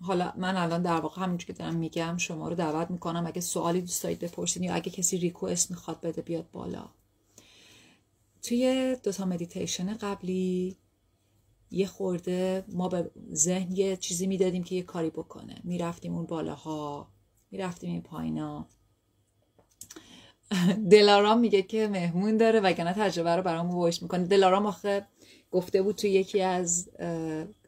[0.00, 3.80] حالا من الان در واقع همینجور که دارم میگم شما رو دعوت می‌کنم اگه سوالی
[3.80, 6.84] دوست دارید بپرسید یا اگه کسی ریکوست می‌خواد بده بیاد بالا.
[8.42, 10.76] توی دوتا مدیتیشن قبلی
[11.70, 15.60] یه خورده ما به ذهن یه چیزی می‌دادیم که یه کاری بکنه.
[15.64, 17.08] می‌رفتیم اون بالاها
[17.50, 18.68] می‌رفتیم این پایینا.
[20.90, 24.24] دلارام میگه که مهمون داره وگرنه تجربه رو برامون وایش می‌کنه.
[24.26, 25.06] دلارام آخه
[25.52, 26.88] گفته بود توی یکی از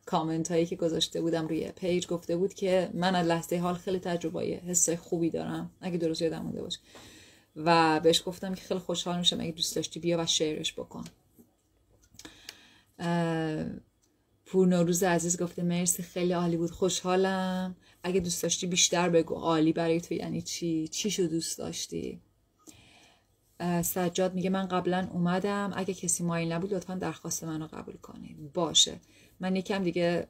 [0.06, 3.98] کامنت هایی که گذاشته بودم روی پیج گفته بود که من از لحظه حال خیلی
[3.98, 5.70] تجربه حس خوبی دارم.
[5.80, 6.78] اگه درست یادم مونده باشه.
[7.56, 11.04] و بهش گفتم که خیلی خوشحال میشم اگه دوست داشتی بیا و شیرش بکن.
[14.46, 17.76] پور نوروز عزیز گفته مرسی خیلی عالی بود خوشحالم.
[18.02, 22.20] اگه دوست داشتی بیشتر بگو عالی برای تو یعنی چی؟ چی شو دوست داشتی؟
[23.82, 25.72] سجاد میگه من قبلا اومدم.
[25.76, 28.52] اگه کسی مایل نبود لطفا درخواست منو قبول کنید.
[28.52, 29.00] باشه.
[29.40, 30.28] من یکم دیگه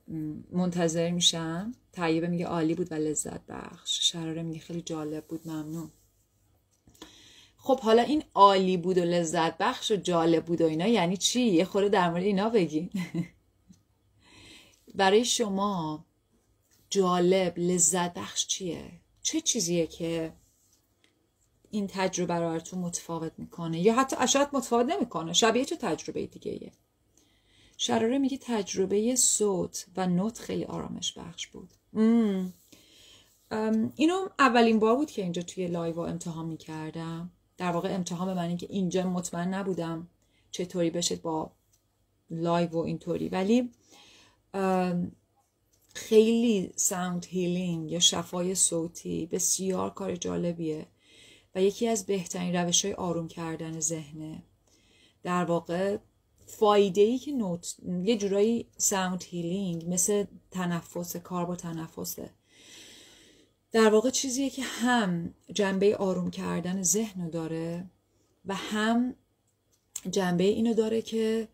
[0.53, 1.75] منتظر میشم.
[1.93, 4.13] طیبه میگه عالی بود و لذت بخش.
[4.13, 5.49] شراره میگه خیلی جالب بود.
[5.49, 5.91] ممنون.
[7.57, 11.41] خب حالا این عالی بود و لذت بخش و جالب بود و اینا یعنی چی؟
[11.41, 12.91] یه خوره در مورد اینا بگی.
[14.95, 16.05] برای شما
[16.91, 18.91] جالب لذت بخش چیه؟
[19.23, 20.33] چه چیزیه که
[21.75, 25.33] این تجربه رو براتون متفاوت می‌کنه یا حتی شاید متفاوت نمی‌کنه.
[25.33, 26.73] شبیه چه تجربه دیگه ایه
[27.77, 31.71] شراره میگه تجربه صوت و نوت خیلی آرامش بخش بود.
[33.97, 37.31] اینو اولین بار بود که اینجا توی لایو امتحان می‌کردم.
[37.57, 40.09] در واقع امتحان به من که اینجا مطمئن نبودم
[40.51, 41.51] چطوری بشه با
[42.31, 43.29] live و اینطوری.
[43.29, 43.71] ولی
[45.95, 50.87] خیلی sound healing یا شفای صوتی بسیار کار جالبیه.
[51.55, 54.43] و یکی از بهترین روش های آروم کردن ذهنه
[55.23, 55.99] در واقع
[56.47, 62.31] فایده ای که نوت یه جورایی sound healing مثل تنفس کار با تنفسه.
[63.73, 67.85] در واقع چیزیه که هم جنبه آروم کردن ذهن داره
[68.47, 69.15] و هم
[70.11, 71.49] جنبه اینو داره که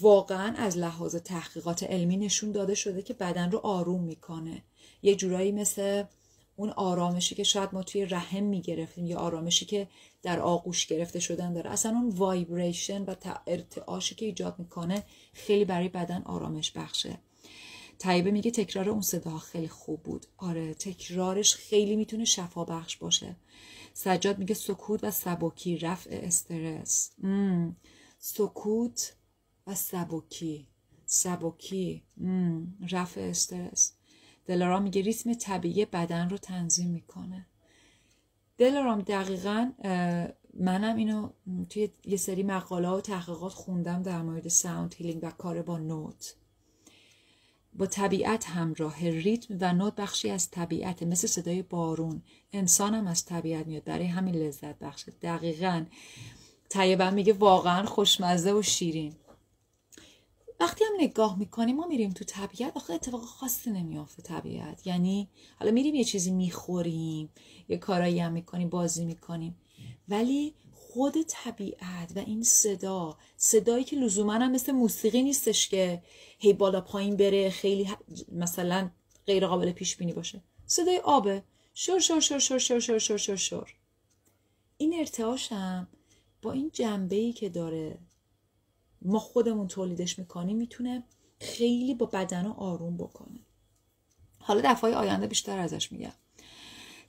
[0.00, 4.62] واقعا از لحاظ تحقیقات علمی نشون داده شده که بدن رو آروم می‌کنه.
[5.02, 6.04] یه جورایی مثل
[6.56, 9.88] اون آرامشی که شاید ما توی رحم می‌گرفتیم یا آرامشی که
[10.22, 11.70] در آغوش گرفته شدن داره.
[11.70, 13.14] اصلا اون وایبریشن و
[13.46, 17.18] ارتعاشی که ایجاد می‌کنه خیلی برای بدن آرامش بخشه.
[17.98, 20.26] طیبه میگه تکرار اون صدا خیلی خوب بود.
[20.36, 23.36] آره تکرارش خیلی می‌تونه شفا بخش باشه.
[23.94, 27.10] سجاد میگه سکوت و سبکی رفع استرس.
[28.18, 29.16] سکوت
[29.66, 30.68] و سبکی.
[31.06, 32.02] سبکی.
[32.90, 33.92] رفع استرس.
[34.46, 37.46] دلارام میگه ریتم طبیعی بدن رو تنظیم می‌کنه.
[38.58, 39.72] دلارام دقیقا
[40.54, 41.30] منم اینو
[41.70, 46.34] توی یه سری مقاله و تحقیقات خوندم در مورد sound healing و کار با نوت.
[47.74, 52.22] با طبیعت همراه ریتم و نوت بخشی از طبیعت مثل صدای بارون.
[52.52, 55.12] انسانم از طبیعت میاد برای همین لذت بخشه.
[55.22, 55.84] دقیقا.
[56.68, 59.14] طیبم میگه واقعا خوشمزه و شیرین.
[60.62, 64.86] وقتی هم نگاه می‌کنیم ما میریم تو طبیعت آخه اتفاق خاصی نمیافته طبیعت.
[64.86, 67.30] یعنی حالا میریم یه چیزی می‌خوریم
[67.68, 69.56] یه کارایی هم می‌کنیم بازی می‌کنیم.
[70.08, 76.02] ولی خود طبیعت و این صدا صدایی که لزوما هم مثل موسیقی نیستش که
[76.38, 77.88] هی بالا پایین بره خیلی
[78.32, 78.90] مثلا
[79.26, 80.42] غیر قابل پیش بینی باشه.
[80.66, 81.42] صدای آبه.
[81.74, 83.74] شور شور شور شور شور شور شور شور شور.
[84.76, 85.88] این ارتعاشم
[86.42, 87.98] با این جنبه ای که داره
[89.04, 91.04] ما خودمون تولیدش می‌کنیم می‌تونه
[91.40, 93.40] خیلی با بدن آروم بکنه.
[94.38, 96.12] حالا دفعه آینده بیشتر ازش میگم.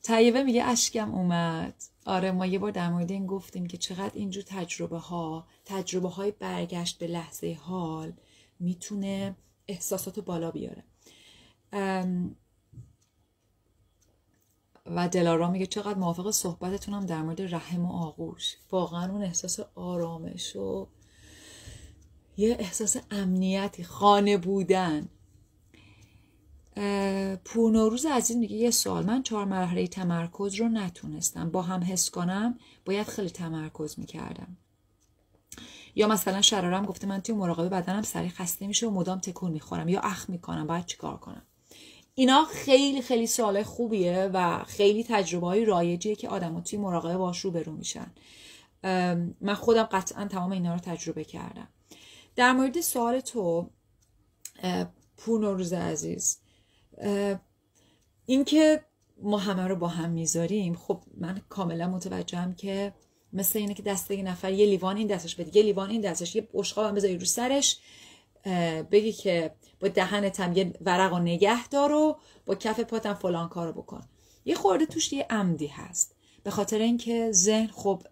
[0.03, 1.83] طیبه میگه اشکم اومد.
[2.05, 6.31] آره ما یه بار در مورد این گفتیم که چقدر اینجور تجربه ها تجربه های
[6.31, 8.13] برگشت به لحظه حال
[8.59, 9.35] می‌تونه
[9.67, 10.83] احساسات بالا بیاره.
[14.85, 18.57] و دلارا میگه چقدر موافق صحبتتونم در مورد رحم و آغوش.
[18.71, 20.87] واقعا اون احساس آرامش و
[22.37, 25.09] یه احساس امنیتی خانه بودن.
[27.45, 31.51] پورنوروز عزیز میگه یه سوال من چهار مرحله تمرکز رو نتونستم.
[31.51, 34.57] با هم حس کنم باید خیلی تمرکز می‌کردم.
[35.95, 39.89] یا مثلا شرارم گفته من توی مراقبه بدنم سریع خسته میشه و مدام تکون می‌خورم.
[39.89, 41.41] یا اخ می‌کنم باید چیکار کنم؟
[42.15, 47.39] اینا خیلی خیلی سوال خوبیه و خیلی تجربه های رایجیه که آدم توی مراقبه باش
[47.39, 48.11] رو برو میشن
[49.41, 51.67] من خودم قطعا تمام اینا رو تجربه کردم.
[52.35, 53.69] در مورد سوال تو
[55.17, 56.39] پورنوروز عزیز
[58.25, 58.85] اینکه
[59.21, 62.93] ما همه رو با هم می‌ذاریم خب من کاملا متوجهم که
[63.33, 66.35] مثل اینه که دست یه نفر یه لیوان این دستش بده یه لیوان این دستش
[66.35, 67.79] یه بشقاب هم بذاری رو سرش
[68.91, 73.73] بگی که با دهنتم یه ورق و نگه دار و با کف پاتم فلان کارو
[73.73, 74.01] بکن.
[74.45, 76.15] یه خورده توش یه عمدی هست.
[76.43, 78.03] به خاطر اینکه ذهن خب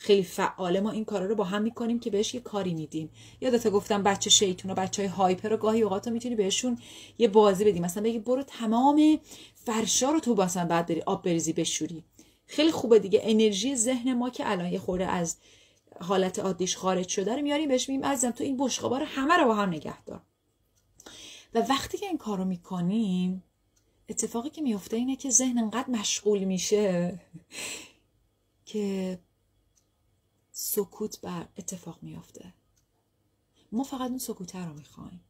[0.00, 3.10] خیلی فعاله ما این کارا رو با هم می‌کنیم که بهش یه کاری میدیم.
[3.40, 6.78] یادت گفتم بچه شیطون و بچه های هایپر رو گاهی اوقات می‌تونی بهشون
[7.18, 7.80] یه بازی بدی.
[7.80, 9.18] مثلا بگی برو تمام
[9.54, 12.04] فرشا رو تو باسن بعد بری آب بریزی بشوری.
[12.46, 13.20] خیلی خوبه دیگه.
[13.22, 15.36] انرژی ذهن ما که الان یه خورده از
[16.00, 19.44] حالت عادیش خارج شده رو میاریم بهش میگیم عزیزم تو این بشقابا رو همه رو
[19.44, 20.20] با هم نگه دار.
[21.54, 23.42] و وقتی که این کارو می‌کنیم
[24.08, 27.20] اتفاقی که میفته اینه که ذهن انقدر مشغول میشه
[28.64, 29.18] که
[30.60, 32.54] سکوت بر اتفاق میافته.
[33.72, 35.20] ما فقط اون سکوته رو می‌خوایم.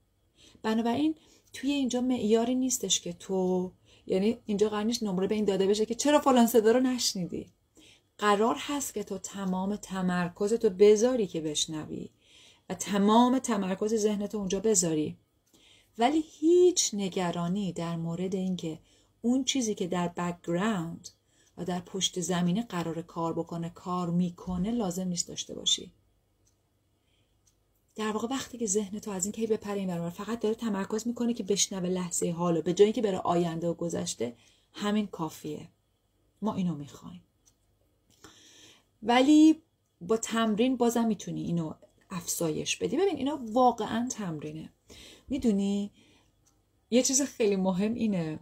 [0.62, 1.14] بنابراین
[1.52, 3.72] توی اینجا معیاری نیستش که تو
[4.06, 7.46] یعنی اینجا قرار نمره به این داده بشه که چرا فلان صدا رو نشنیدی.
[8.18, 12.10] قرار هست که تو تمام تمرکز تو بذاری که بشنوی
[12.68, 15.16] و تمام تمرکز ذهنت اونجا بذاری.
[15.98, 18.78] ولی هیچ نگرانی در مورد اینکه
[19.22, 21.08] اون چیزی که در background
[21.58, 23.70] و در پشت زمینه قرار کار بکنه.
[23.70, 25.92] کار می‌کنه لازم نیست داشته باشی.
[27.94, 31.34] در واقع وقتی که ذهن تو از این که بپره این فقط داره تمرکز می‌کنه
[31.34, 34.36] که بشنوه لحظه حالو به جایی که بره آینده و گذشته
[34.72, 35.68] همین کافیه.
[36.42, 37.22] ما اینو می‌خوایم.
[39.02, 39.62] ولی
[40.00, 41.74] با تمرین بازم می‌تونی اینو
[42.10, 42.96] افزایش بدی.
[42.96, 44.72] ببین اینا واقعا تمرینه.
[45.28, 45.90] می‌دونی
[46.90, 48.38] یه چیز خیلی مهم اینه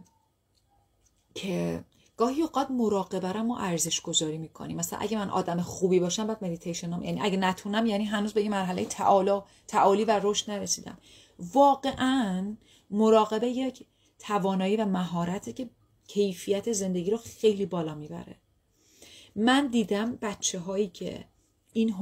[1.35, 1.83] که
[2.17, 4.77] گاهی اوقات مراقبه رو ارزش گذاری می‌کنیم.
[4.77, 8.51] مثلا اگه من آدم خوبی باشم بعد مدیتیشن یعنی اگه نتونم یعنی هنوز به این
[8.51, 10.97] مرحله تعالی تعالی و رشد نرسیدم.
[11.53, 12.55] واقعا
[12.91, 13.85] مراقبه یک
[14.19, 15.69] توانایی و مهارتی که
[16.07, 18.35] کیفیت زندگی رو خیلی بالا می‌بره.
[19.35, 21.25] من دیدم بچه هایی که
[21.73, 21.95] این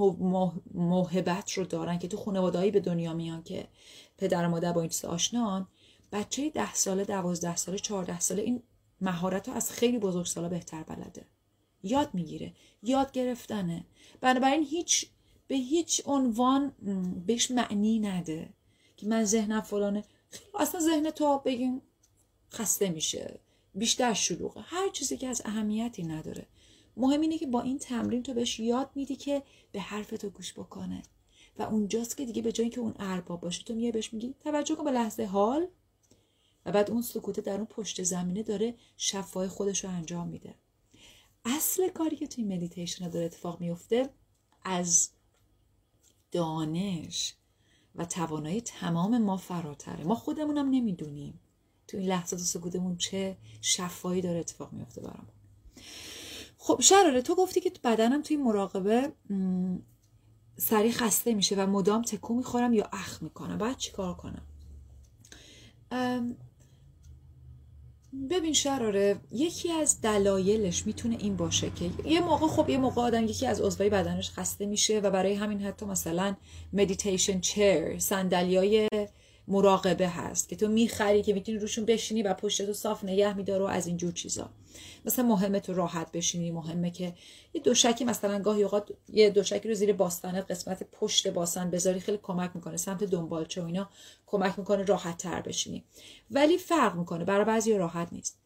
[0.73, 3.67] موهبت رو دارن که تو خانوادهایی به دنیا میان که
[4.17, 5.67] پدر و مادر با این آشنان
[6.11, 8.63] بچه ده ساله دوازده ساله چهارده ساله این
[9.01, 11.25] مهارت از خیلی بزرگ سالا بهتر بلده.
[11.83, 12.53] یاد می‌گیره.
[12.83, 13.85] یاد گرفتنه.
[14.21, 15.09] بنابراین هیچ
[15.47, 16.71] به هیچ عنوان
[17.25, 18.49] بهش معنی نده
[18.97, 20.03] که من ذهنم فلانه.
[20.59, 21.81] اصلا ذهن تو بگیم
[22.53, 23.39] خسته میشه.
[23.75, 24.61] بیشتر شلوغه.
[24.61, 26.47] هر چیزی که از اهمیتی نداره.
[26.97, 30.53] مهم اینه که با این تمرین تو بهش یاد میدی که به حرف تو گوش
[30.53, 31.03] بکنه.
[31.59, 34.75] و اونجاست که دیگه به جایی که اون ارباب باشه تو میای بهش میگی توجه
[34.75, 35.67] کن به لحظه حال.
[36.65, 40.55] و بعد اون سکوته در اون پشت زمینه داره شفای خودش رو انجام میده.
[41.45, 44.09] اصل کاری که توی مدیتیشن داره اتفاق میفته
[44.63, 45.09] از
[46.31, 47.33] دانش
[47.95, 50.03] و توانایی تمام ما فراتره.
[50.03, 51.39] ما خودمونم نمی‌دونیم
[51.87, 55.33] تو این لحظات سکوتمون چه شفایی داره اتفاق میفته برامون.
[56.57, 59.13] خب شراره تو گفتی که بدنم توی مراقبه
[60.57, 63.57] سریع خسته میشه و مدام تکون می‌خورم یا اخ می‌کنم.
[63.57, 64.45] باید چیکار کنم؟
[68.29, 73.25] ببین شراره یکی از دلایلش می‌تونه این باشه که یه موقع خب یه موقع آدم
[73.25, 76.35] یکی از عضوای بدنش خسته میشه و برای همین حتی مثلا
[76.73, 78.89] مدیتیشن چیر صندلیای
[79.47, 83.63] مراقبه هست که تو می‌خری که می‌تونی روشون بشینی و پشت تو صاف نگه میداره
[83.63, 84.49] و از اینجور چیزا.
[85.05, 87.13] مثلا مهمه تو راحت بشینی مهمه که
[87.53, 92.19] یه دوشکی مثلا گاهی اوقات یه دوشکی رو زیر باستانت قسمت پشت باستان بذاری خیلی
[92.23, 93.89] کمک می‌کنه سمت دنبالچه و اینا
[94.25, 95.83] کمک می‌کنه راحت تر بشینی.
[96.31, 98.39] ولی فرق می‌کنه برای بعضی راحت نیست.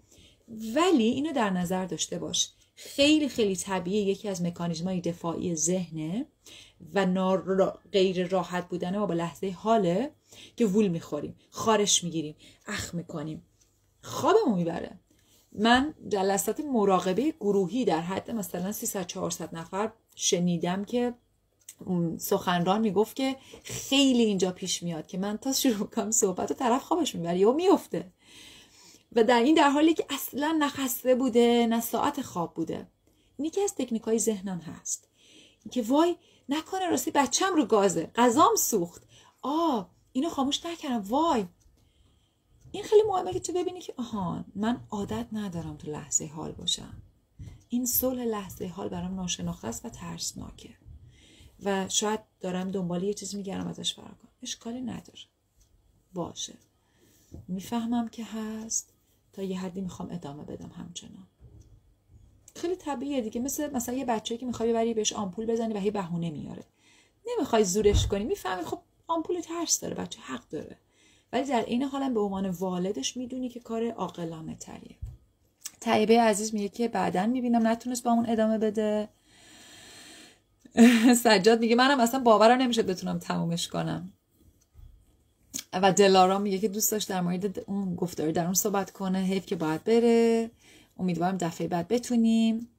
[0.76, 2.50] ولی اینو در نظر داشته باش.
[2.82, 6.26] خیلی خیلی طبیعی یکی از مکانیزمای دفاعی ذهنه
[6.94, 10.12] و نار غیر راحت بودن ما با لحظه حاله
[10.56, 12.36] که وول می‌خوریم خارش می‌گیریم
[12.68, 13.46] اخ می‌کنیم.
[14.02, 15.00] خوابمون می‌بره.
[15.52, 21.14] من جلسات مراقبه گروهی در حد مثلا 300 400 نفر شنیدم که
[22.18, 26.84] سخنران می‌گفت که خیلی اینجا پیش میاد که من تا شروع کنم صحبت و طرف
[26.84, 28.12] خوابش می‌بره یا میفته
[29.12, 32.88] و در این در حالی که اصلا نخسته بوده نه ساعت خواب بوده.
[33.38, 35.08] این یکی از تکنیک های ذهنم هست.
[35.72, 36.16] که وای
[36.50, 39.04] نکنه راستی بچم رو گازه غذام سوخت.
[39.42, 41.02] آ اینو خاموش نکردم.
[41.02, 41.46] وای.
[42.72, 47.02] این خیلی مهمه که تو ببینی که آهان من عادت ندارم تو لحظه حال باشم.
[47.70, 50.70] این صلح لحظه حال برام ناشناخته است و ترسناکه.
[51.64, 54.32] و شاید دارم دنبال یه چیز میگرم ازش فرار کنم.
[54.42, 55.20] اشکالی نداره.
[56.14, 56.54] باشه.
[57.48, 58.94] می‌فهمم که هست.
[59.46, 61.28] یه حدی می‌خوام ادامه بدم همچنان.
[62.56, 65.92] خیلی طبیعیه دیگه مثل مثلا یه بچه که می‌خوای ببری بهش آمپول بزنی و هی
[65.92, 66.64] بهونه میاره.
[67.28, 70.78] نمی‌خوای زورش کنی می‌فهمی خب آمپول ترس داره بچه حق داره.
[71.34, 74.96] ولی در این حالم به عنوان والدش می‌دونی که کار عاقلانه تریه.
[75.80, 79.10] طیبه عزیز میگه که بعدا می‌بینم نتونست با اون ادامه بده.
[81.24, 84.14] سجاد میگه منم اصلا باورم نمیشه بتونم تمومش کنم.
[85.74, 89.46] و دلارا میگه که دوست داشت در مورد اون گفتاری در اون صحبت کنه حیف
[89.46, 90.52] که باید بره.
[91.00, 92.70] امیدوارم دفعه بعد بتونیم.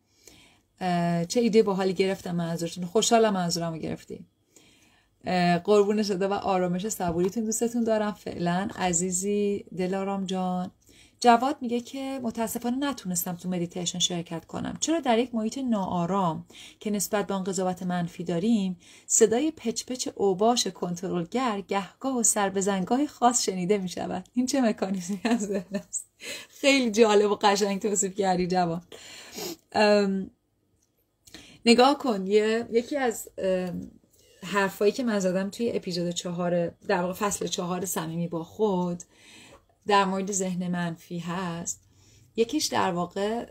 [1.29, 4.25] چه ایده باحالی گرفتم منظورتون خوشحالم منظورم رو گرفتی
[5.65, 8.13] قربون شده و آرامش صبوریتون دوستتون دارم.
[8.13, 10.71] فعلا عزیزی دلارام جان.
[11.21, 14.77] جواد میگه که متاسفانه نتونستم تو مدیتیشن شرکت کنم.
[14.81, 16.47] چرا در یک محیط ناآرام
[16.81, 22.49] که نسبت به آن قضاوت منفی داریم صدای پچ پچ اوباش کنترلگر گهگاه و سر
[22.49, 26.07] به خاص شنیده می شود این چه مکانیزمی از است؟
[26.49, 28.83] خیلی جالب و قشنگ توصیف کردی جواد.
[31.67, 33.29] نگاه کن یه، یکی از
[34.43, 39.03] حرفایی که من زدم توی اپیزود چهار در واقع فصل چهار صمیمی با خود
[39.87, 41.83] در مورد ذهن منفی هست.
[42.37, 43.47] یکیش در واقع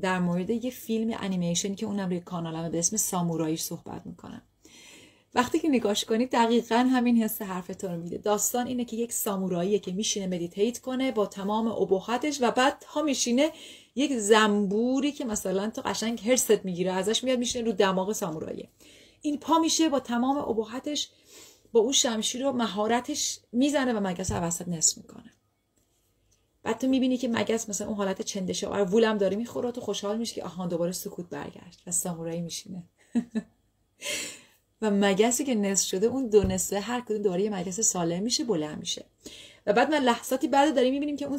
[0.00, 4.42] در مورد یه فیلم انیمیشن که اونم روی کانالمه به اسم ساموراییش صحبت می‌کنم.
[5.34, 8.18] وقتی که نگاش کنید دقیقا همین حس حرف تو رو میده.
[8.18, 13.02] داستان اینه که یک ساموراییه که میشینه meditate کنه با تمام ابهتش و بعد ها
[13.02, 13.50] میشینه
[13.96, 18.68] یک زنبوری که مثلا تو قشنگ حرصت می‌گیره ازش میاد میشینه رو دماغ سامورایی
[19.22, 21.10] این پا میشه با تمام ابهتش
[21.72, 25.32] با اون شمشیر و مهارتش می‌زنه و مگس وسط نصف می‌کنه.
[26.62, 30.18] بعد تو می‌بینی که مگس مثلا اون حالت چندشه و وولم داره می‌خوره تو خوشحال
[30.18, 32.82] میشه که آهان دوباره سکوت برگشت و سامورایی میشینه.
[34.82, 38.44] و مگسی که نصف شده اون دو نصفه هر کدوم دوباره یه مگس سالم میشه
[38.44, 39.04] بلند میشه.
[39.66, 41.38] و بعد من لحظاتی بعد داریم می‌بینیم که اون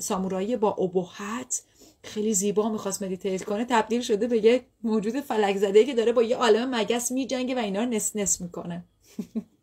[0.00, 1.62] سامورایی با ابهت
[2.02, 6.22] خیلی زیبا می‌خواست meditate کنه تبدیل شده به یه موجود فلک زده که داره با
[6.22, 8.84] یه عالم مگس میجنگه و اینا رو نصف نصف می‌کنه.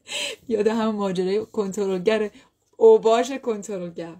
[0.47, 2.31] یاد هم ماجرای کنترلگر
[2.77, 4.17] اوباش کنترلگر.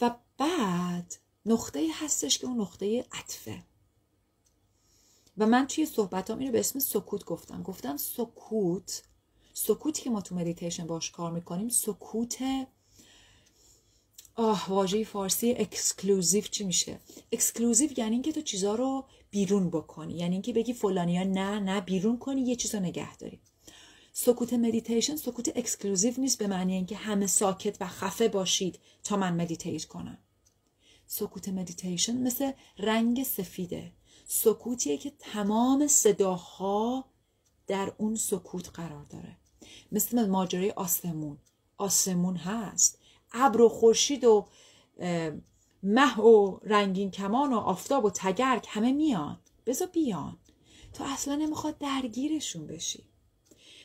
[0.00, 1.14] و بعد
[1.46, 3.62] نقطه هستش که اون نقطه عطفه.
[5.38, 7.62] و من توی صحبتام اینو به اسم سکوت گفتم.
[7.62, 9.02] گفتم سکوت
[9.54, 12.38] سکوتی که ما تو مدیتیشن باش کار می‌کنیم سکوت
[14.34, 17.00] آه واژه فارسی exclusive چی میشه؟
[17.32, 20.14] exclusive یعنی اینکه تو چیزا رو بیرون بکنی.
[20.14, 23.40] یعنی اینکه بگی فلانیا نه نه بیرون کنی یه چیز رو نگه داری.
[24.16, 29.36] سکوت مدیتیشن سکوت exclusive نیست به معنی اینکه همه ساکت و خفه باشید تا من
[29.36, 30.18] meditate کنم.
[31.06, 33.92] سکوت مدیتیشن مثل رنگ سفیده.
[34.26, 37.04] سکوتیه که تمام صداها
[37.66, 39.36] در اون سکوت قرار داره.
[39.92, 41.38] مثل ماجرای آسمون.
[41.76, 42.98] آسمون هست.
[43.32, 44.48] ابر و خورشید و
[45.82, 49.40] مه و رنگین کمان و آفتاب و تگرگ همه میان.
[49.66, 50.38] بذار بیان.
[50.92, 53.04] تو اصلا نمی‌خواد درگیرشون بشی.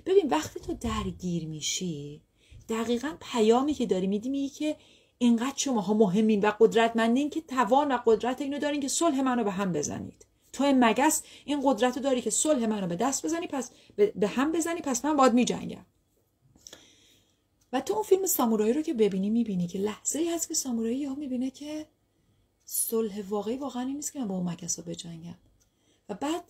[0.05, 2.21] ببین وقتی تو درگیر میشی
[2.69, 4.75] دقیقا پیامی که داری میدی میگی که
[5.17, 9.51] اینقدر شماها مهمین و قدرتمندین که توان و قدرت اینو دارین که صلح منو به
[9.51, 10.25] هم بزنید.
[10.53, 13.71] تو مگس این قدرت رو داری که صلح منو به دست بزنی پس
[14.15, 15.85] به هم بزنی پس من باید میجنگم.
[17.73, 21.05] و تو اون فیلم سامورایی رو که ببینی می‌بینی که لحظه ای هست که سامورایی
[21.05, 21.87] ها می‌بینه که
[22.65, 25.35] صلح واقعی واقعا این نیست که من با اون مگس رو بجنگم.
[26.09, 26.43] و بعد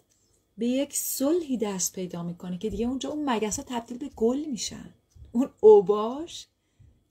[0.60, 4.46] به یک صلحی دست پیدا می‌کنه که دیگه اونجا اون مگس ها تبدیل به گل
[4.46, 4.94] میشن.
[5.32, 6.48] اون اوباش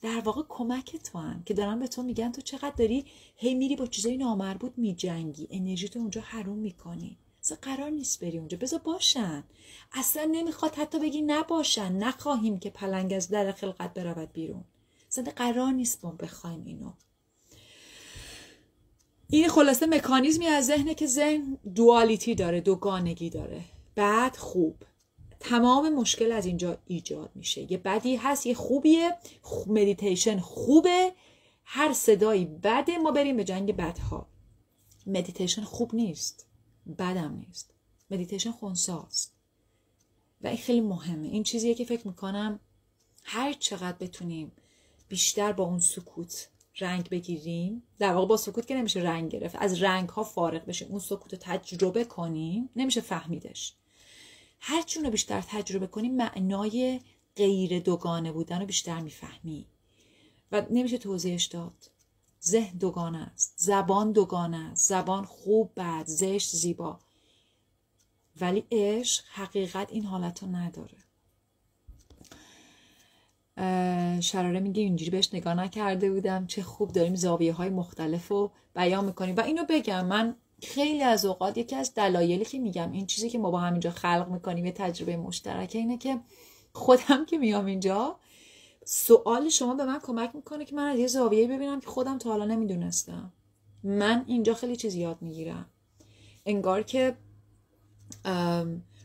[0.02, 3.04] در واقع کمک تو هم که دارن به تو میگن تو چقدر داری
[3.36, 5.48] هی میری با چیزای نامربوط میجنگی.
[5.50, 7.18] انرژی تو اونجا حروم می‌کنی.
[7.42, 8.58] اصلا قرار نیست بری اونجا.
[8.58, 9.44] بذار باشن.
[9.92, 11.92] اصلا نمی‌خواد حتی بگی نباشن.
[11.92, 14.64] نخواهیم که پلنگ از در خلقت برود بیرون.
[15.08, 16.92] اصلا قرار نیست ما بخوایم اینو.
[19.30, 23.64] این خلاصه مکانیزمی از ذهنه که ذهن دوالیتی داره دوگانگی داره.
[23.94, 24.82] بعد خوب.
[25.40, 27.72] تمام مشکل از اینجا ایجاد میشه.
[27.72, 29.16] یه بدی هست یه خوبیه.
[29.66, 31.12] مدیتیشن خوبه.
[31.64, 34.28] هر صدایی بده ما بریم به جنگ بدها.
[35.06, 36.46] مدیتیشن خوب نیست.
[36.98, 37.74] بدم نیست.
[38.10, 39.34] مدیتیشن خونساست.
[40.40, 41.28] و این خیلی مهمه.
[41.28, 42.60] این چیزیه که فکر می‌کنم
[43.24, 44.52] هر چقدر بتونیم
[45.08, 46.48] بیشتر با اون سکوت
[46.80, 47.82] رنگ بگیریم.
[47.98, 49.56] در واقع با سکوت که نمیشه رنگ گرفت.
[49.58, 50.88] از رنگ ها فارغ بشیم.
[50.88, 52.70] اون سکوت رو تجربه کنیم.
[52.76, 53.74] نمیشه فهمیدش.
[54.60, 57.00] هر چون رو بیشتر تجربه کنیم معنای
[57.36, 59.66] غیر دوگانه بودن رو بیشتر می‌فهمی.
[60.52, 61.90] و نمیشه توضیحش داد.
[62.44, 63.54] ذهن دوگانه است.
[63.56, 64.88] زبان دوگانه است.
[64.88, 67.00] زبان خوب بد زشت زیبا.
[68.40, 71.07] ولی عشق حقیقت این حالت رو نداره.
[74.20, 76.46] شراره میگه اینجوری بهش نگاه نکرده بودم.
[76.46, 79.36] چه خوب داریم زاویه های مختلف رو بیان می‌کنیم.
[79.36, 83.38] و اینو بگم من خیلی از اوقات یکی از دلایلی که میگم این چیزی که
[83.38, 86.20] ما با هم اینجا خلق می‌کنیم یه تجربه مشترکه اینه که
[86.72, 88.16] خودم که میام اینجا
[88.84, 92.30] سوال شما به من کمک می‌کنه که من از یه زاویه ببینم که خودم تا
[92.30, 93.32] حالا نمی‌دونستم.
[93.84, 95.66] من اینجا خیلی چیز یاد می‌گیرم.
[96.46, 97.16] انگار که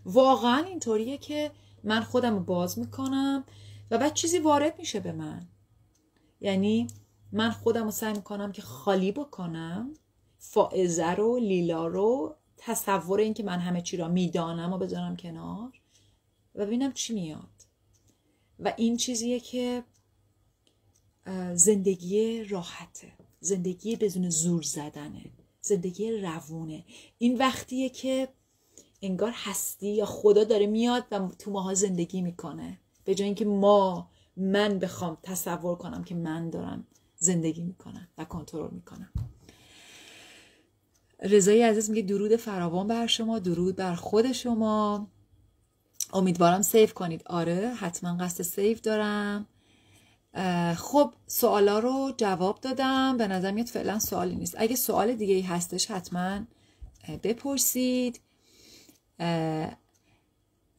[0.06, 1.52] واقعا اینطوریه که
[1.84, 3.44] من خودم باز می‌کنم.
[3.94, 5.48] و بعد چیزی وارد میشه به من.
[6.42, 6.88] یعنی
[7.32, 9.94] من خودم رو سعی می‌کنم که خالی بکنم
[10.38, 15.82] فائزه رو لیلا رو تصور این که من همه چی را می‌دانم و بذارم کنار
[16.56, 17.50] و ببینم چی میاد.
[18.60, 19.84] و این چیزیه که
[21.54, 23.14] زندگی راحته.
[23.40, 25.26] زندگی بدون زور زدنه.
[25.62, 26.86] زندگی روونه.
[27.18, 28.28] این وقتیه که
[29.02, 32.80] انگار هستی یا خدا داره میاد و تو ماها زندگی می‌کنه.
[33.06, 36.88] به جای اینکه ما من بخوام تصور کنم که من دارم
[37.18, 39.10] زندگی می‌کنم و کنترل می‌کنم.
[41.20, 45.08] رضایی عزیز میگه درود فراوان بر شما درود بر خود شما.
[46.14, 47.24] امیدوارم سیف کنید.
[47.26, 49.48] آره حتما قصد سیف دارم.
[50.76, 53.18] خب سوالا رو جواب دادم.
[53.18, 54.56] به نظر میاد فعلا سوالی نیست.
[54.58, 56.40] اگه سوال دیگه ای هستش حتما
[57.24, 58.20] بپرسید.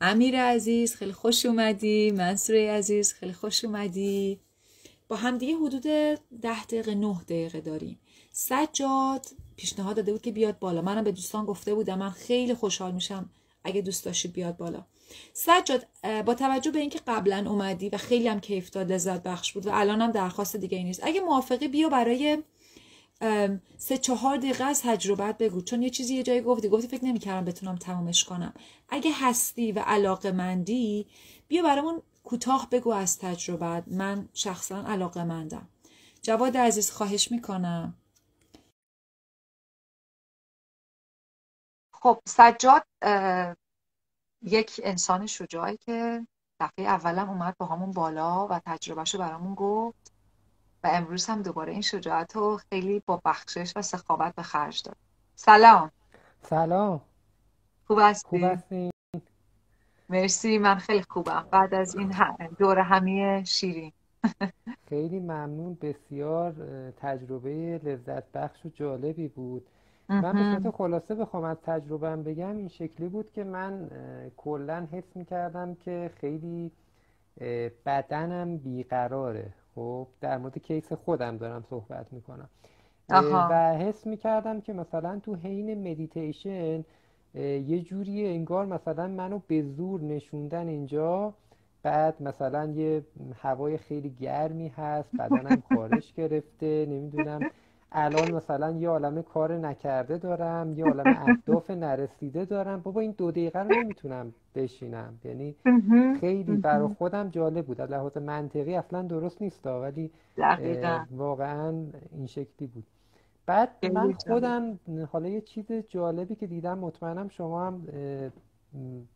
[0.07, 2.11] امیر عزیز خیلی خوش اومدی.
[2.11, 4.41] منصور عزیز خیلی خوش اومدی.
[5.09, 5.83] با هم دیگه حدود
[6.43, 7.99] ده دقیقه نه دقیقه داریم.
[8.33, 9.27] سجاد
[9.57, 10.83] پیشنهاد داده بود که بیاد بالا.
[10.83, 11.99] منم به دوستان گفته بودم.
[11.99, 13.31] من خیلی خوشحال میشم
[13.65, 14.85] اگه دوست داشتید بیاد بالا.
[15.33, 15.87] سجاد
[16.27, 19.71] با توجه به اینکه قبلا اومدی و خیلی هم کیف داد لذت بخش بود و
[19.73, 21.01] الان هم درخواست دیگه ای نیست.
[21.03, 22.43] اگه موافقی بیا برای
[23.79, 25.63] سه چهار دقیقه از تجربت بگو.
[25.63, 28.55] چون یه چیزی یه جایی گفتی گفتی فکر نمی‌کردم بتونم تمامش کنم.
[28.89, 31.07] اگه هستی و علاقه مندی
[31.49, 35.69] بیا برامون کوتاه بگو از تجربت من شخصا علاقه مندم
[36.23, 37.95] جواد عزیز خواهش می‌کنم.
[41.95, 42.87] خب سجاد
[44.43, 46.27] یک انسان شجاعی که
[46.61, 50.14] دفعه اولم اومد با همون بالا و تجربهشو برامون گفت.
[50.85, 54.97] و امروز هم دوباره این شجاعت رو خیلی با بخشش و سخاوت به خرج داد.
[55.35, 55.91] سلام.
[56.43, 57.01] سلام.
[57.87, 58.91] خوب هستی؟ خوب هستی؟
[60.09, 61.47] مرسی من خیلی خوبم.
[61.51, 62.15] بعد از این
[62.59, 63.93] دور همی شیرین.
[64.89, 65.75] خیلی ممنون.
[65.75, 66.53] بسیار
[66.91, 69.67] تجربه لذت بخش و جالبی بود.
[70.09, 73.91] من به صورت خلاصه بخوام از تجربهم بگم این شکلی بود که من
[74.37, 76.73] کلا حس می‌کردم که خیلی
[77.87, 79.53] بدنم بیقراره.
[79.75, 82.49] خب در مورد case خودم دارم صحبت می‌کنم.
[83.51, 86.85] و حس می‌کردم که مثلا تو حین مدیتیشن
[87.35, 91.35] یه جوری انگار مثلا منو به زور نشوندن اینجا
[91.83, 93.05] بعد مثلا یه
[93.37, 97.47] هوای خیلی گرمی هست بدنم خارش گرفته نمی‌دونم
[97.95, 102.81] الان مثلا یه عالم کار نکرده دارم یه عالم اهداف نرسیده دارم.
[102.81, 105.19] بابا این دو دقیقه رو نمی‌تونم بشینم.
[105.25, 105.55] یعنی
[106.21, 107.81] خیلی برای خودم جالب بود.
[107.81, 110.11] لحاظ منطقی اصلا درست نیست ولی
[111.11, 111.69] واقعا
[112.13, 112.85] این شکلی بود.
[113.47, 114.79] بعد من خودم
[115.13, 117.87] حالا یه چیز جالبی که دیدم مطمئنم شما هم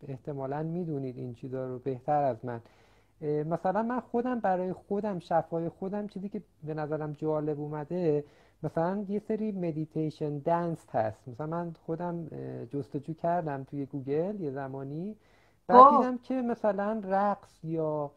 [0.09, 2.61] احتمالا می‌دونید این چیزا رو بهتر از من.
[3.22, 8.24] مثلا من خودم برای خودم شفای خودم چیزی که به نظرم جالب اومده
[8.63, 11.29] مثلا یه سری meditation dance هست.
[11.29, 12.27] مثلا من خودم
[12.71, 15.17] جستجو کردم توی گوگل یه زمانی.
[15.67, 15.79] بعد.
[15.99, 18.11] دیدم که مثلا رقص یا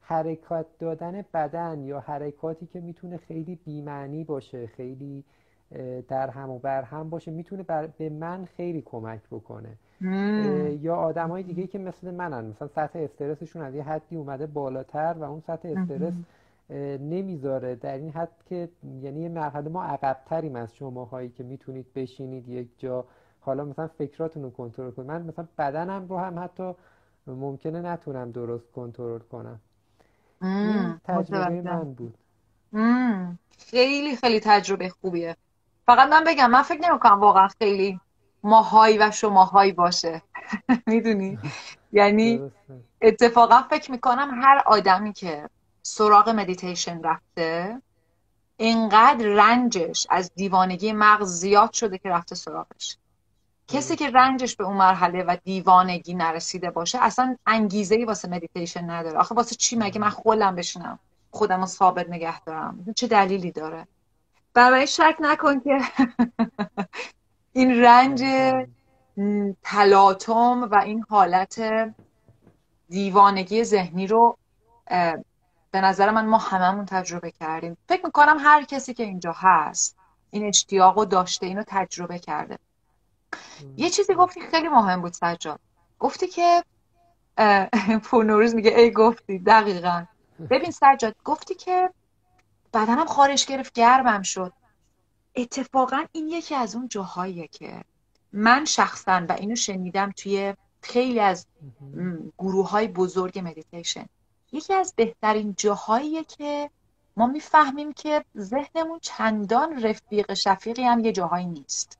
[0.00, 5.24] حرکت دادن بدن یا حرکاتی که می‌تونه خیلی بیمعنی باشه خیلی
[6.08, 7.62] در هم و بر هم باشه می‌تونه
[7.98, 9.68] به من خیلی کمک بکنه.
[10.80, 15.16] یا آدم های دیگه که مثل منن مثلا سطح استرسشون از یه حدی اومده بالاتر
[15.18, 16.14] و اون سطح استرس
[17.00, 17.74] نمی‌ذاره.
[17.74, 18.68] در این حد که
[19.02, 23.04] یعنی یه مرحله ما عقبتریم از شماهایی که می‌تونید بشینید یک جا.
[23.40, 25.08] حالا مثلا فکراتون رو کنترل کنید.
[25.08, 26.72] من مثلا بدنم رو هم حتی
[27.26, 29.60] ممکنه نتونم درست کنترل کنم.
[30.42, 32.18] این تجربه من بود.
[33.58, 35.36] خیلی خیلی تجربه خوبیه.
[35.86, 38.00] فقط من بگم من فکر نمی‌کنم واقعا خیلی
[38.42, 40.22] ماهایی و شماهایی باشه.
[40.86, 41.38] می‌دونی؟
[41.92, 42.50] یعنی
[43.02, 45.48] اتفاقا فکر می‌کنم هر آدمی که
[45.88, 47.82] سراغ مدیتیشن رفته.
[48.56, 52.96] اینقدر رنجش از دیوانگی مغز زیاد شده که رفته سراغش.
[53.68, 58.90] کسی که رنجش به اون مرحله و دیوانگی نرسیده باشه اصلا انگیزه ای واسه مدیتیشن
[58.90, 59.18] نداره.
[59.18, 60.98] آخه واسه چی مگه من خودم بشینم؟
[61.30, 62.84] خودم رو ثابت نگه دارم.
[62.96, 63.86] چه دلیلی داره؟
[64.54, 65.78] برای شک نکن که
[67.52, 68.22] این رنج
[69.62, 71.62] تلاطم و این حالت
[72.88, 74.38] دیوانگی ذهنی رو
[75.70, 77.76] به نظر من ما هممون تجربه کردیم.
[77.88, 79.96] فکر می‌کنم هر کسی که اینجا هست
[80.30, 82.58] این اشتیاق رو داشته اینو تجربه کرده.
[83.76, 85.60] یه چیزی گفتی خیلی مهم بود سجاد.
[85.98, 86.64] گفتی که
[88.04, 90.04] پورنوروز میگه ای گفتی دقیقا.
[90.50, 91.90] ببین سجاد گفتی که
[92.74, 94.52] بدنم خارش گرفت گرمم شد.
[95.36, 97.84] اتفاقا این یکی از اون جاهاییه که
[98.32, 101.46] من شخصا و اینو شنیدم توی خیلی از
[102.38, 104.06] گروه های بزرگ مدیتیشن
[104.52, 106.70] یکی از بهترین جاهاییه که
[107.16, 111.98] ما می‌فهمیم که ذهنمون چندان رفیق شفیقی هم یه جاهایی نیست.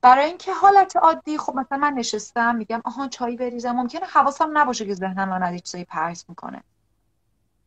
[0.00, 4.86] برای اینکه حالت عادی خب مثلا من نشستم میگم آها چای بریزم ممکنه حواسم نباشه
[4.86, 6.62] که ذهنم من از چیزایی پرس می‌کنه.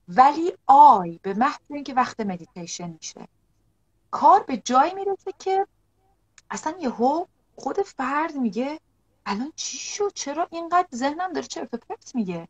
[0.08, 3.28] ولی آی به محض اینکه وقت مدیتیشن میشه
[4.12, 5.68] کار به جایی می‌رسه که
[6.50, 7.26] اصلا یهو
[7.56, 8.80] خود فرد میگه
[9.26, 12.48] الان چی شد؟ چرا اینقدر ذهنم داره چرت پرت میگه؟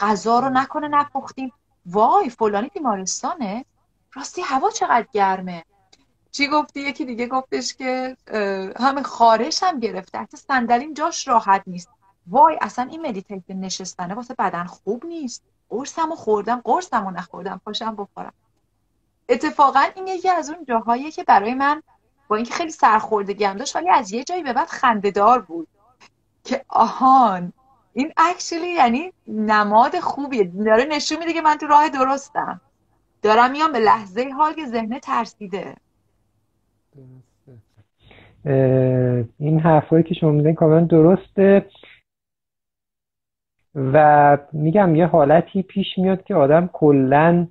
[0.00, 1.52] غذا رو نکنه نپختیم.
[1.86, 3.64] وای فلانی بیمارستانه.
[4.12, 5.64] راستی هوا چقدر گرمه.
[6.30, 8.16] چی گفتی؟ یکی دیگه گفتش که
[8.80, 10.18] همه خارش هم گرفته.
[10.18, 11.88] حتی صندلیم جاش راحت نیست.
[12.26, 15.42] وای اصلا این مدیتیشن نشستنه واسه بدن خوب نیست.
[15.68, 17.60] قرصمو خوردم قرصمو نخوردم.
[17.64, 18.32] پاشم بخورم.
[19.28, 21.82] اتفاقا این یکی از اون جاهاییه که برای من
[22.28, 25.68] با اینکه خیلی سرخوردگی هم داشت ولی از یه جایی به بعد خندهدار بود.
[26.44, 27.52] که آهان
[27.92, 32.60] این اکچولی یعنی نماد خوبیه داره نشون میده که من تو راه درستم.
[33.22, 35.74] دارم میام به لحظه حال که ذهن ترسیده.
[39.38, 41.66] این حرفایی که شما می‌زنید کاملا درسته.
[43.74, 47.46] و میگم یه حالتی پیش میاد که آدم کلا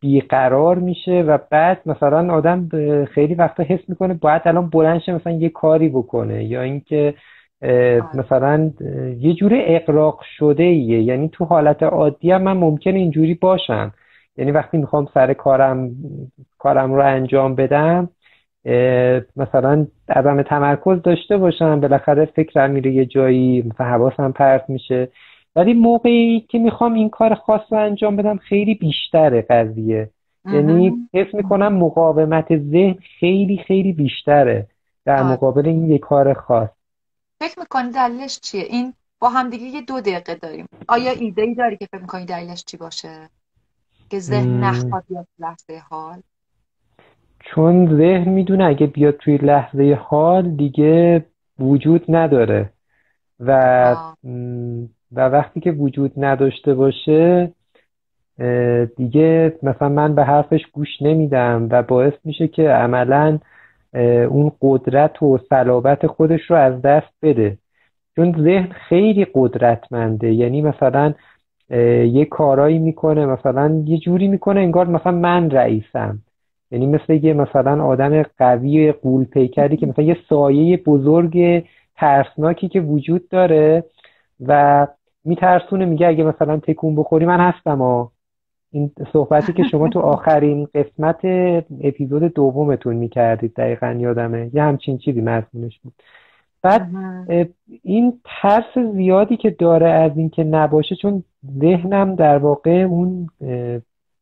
[0.00, 2.68] بیقرار میشه و بعد مثلا آدم
[3.04, 6.44] خیلی وقتا حس می‌کنه باید الان بلند مثلا یه کاری بکنه.
[6.44, 7.14] یا اینکه
[8.14, 8.70] مثلا
[9.18, 13.92] یه جور اقراق شده ایه یعنی تو حالت عادی هم من ممکنه اینجوری باشم.
[14.36, 15.90] یعنی وقتی می‌خوام سر کارم
[16.58, 18.08] کارم رو انجام بدم
[19.36, 21.80] مثلا عدم تمرکز داشته باشم.
[21.80, 25.08] بالاخره فکرم میره یه جایی مثلا حواسم پرت میشه.
[25.56, 30.10] ولی موقعی که می‌خوام این کار خاص رو انجام بدم خیلی بیشتره قضیه.
[30.52, 34.66] یعنی حس می‌کنم مقاومت ذهن خیلی خیلی بیشتره
[35.04, 36.68] در مقابل این یه کار خاص.
[37.40, 40.66] فکر می‌کنی دلیلش چیه؟ این با هم دیگه یه دو دقیقه داریم.
[40.88, 43.28] آیا ایده ای داری که فکر می‌کنی دلیلش چی باشه؟
[44.10, 46.20] که ذهن نخواد بیاد لحظه حال؟
[47.40, 51.24] چون ذهن می‌دونه اگه بیاد توی لحظه حال دیگه
[51.58, 52.72] وجود نداره.
[53.40, 53.52] و
[55.12, 57.52] و وقتی که وجود نداشته باشه
[58.96, 63.38] دیگه مثلا من به حرفش گوش نمیدم و باعث میشه که عملا
[64.28, 67.58] اون قدرت و صلابت خودش رو از دست بده.
[68.16, 70.32] چون ذهن خیلی قدرتمنده.
[70.32, 71.14] یعنی مثلا
[72.10, 76.18] یه کارایی می‌کنه مثلا یه جوری می‌کنه انگار مثلا من رئیسم.
[76.70, 81.64] یعنی مثل یه مثلا آدم قوی قول پیکری که مثلا یه سایه بزرگ
[81.96, 83.84] ترسناکی که وجود داره
[84.46, 84.86] و
[85.24, 88.08] میترسونه میگه اگه مثلا تکون بخوری من هستم و
[88.72, 91.20] این صحبتی که شما تو آخرین قسمت
[91.80, 94.50] اپیزود دومتون می‌کردید دقیقا یادمه.
[94.54, 95.92] یه همچین چیزی مضمونش بود.
[96.62, 96.90] بعد
[97.82, 101.24] این ترس زیادی که داره از اینکه نباشه چون
[101.60, 103.28] ذهنم در واقع اون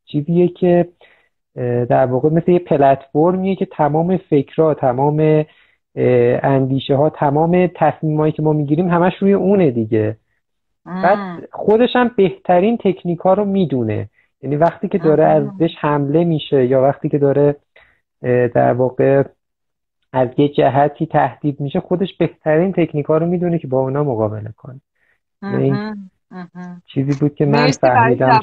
[0.05, 0.89] چیزیه که
[1.89, 5.45] در واقع مثل یه پلتفرمیه که تمام فکرها تمام
[6.43, 10.17] اندیشه ها تمام تصمیمایی که ما می‌گیریم همش روی اونه دیگه.
[10.85, 14.09] بعد خودش هم بهترین تکنیک ها رو می‌دونه.
[14.43, 17.57] یعنی وقتی که داره ازش حمله میشه یا وقتی که داره
[18.55, 19.23] در واقع
[20.13, 24.55] از یه جهتی تهدید میشه خودش بهترین تکنیک ها رو می‌دونه که با اونا مقابله
[24.57, 24.81] کنه.
[25.43, 25.95] یعنی
[26.87, 28.41] چیزی بود که من فهمیدم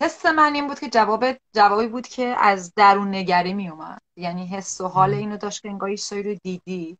[0.00, 4.46] حس من این بود که جواب جوابی بود که از درون نگری می اومد یعنی
[4.46, 6.98] حس و حال اینو داشت که انگار رو دیدی.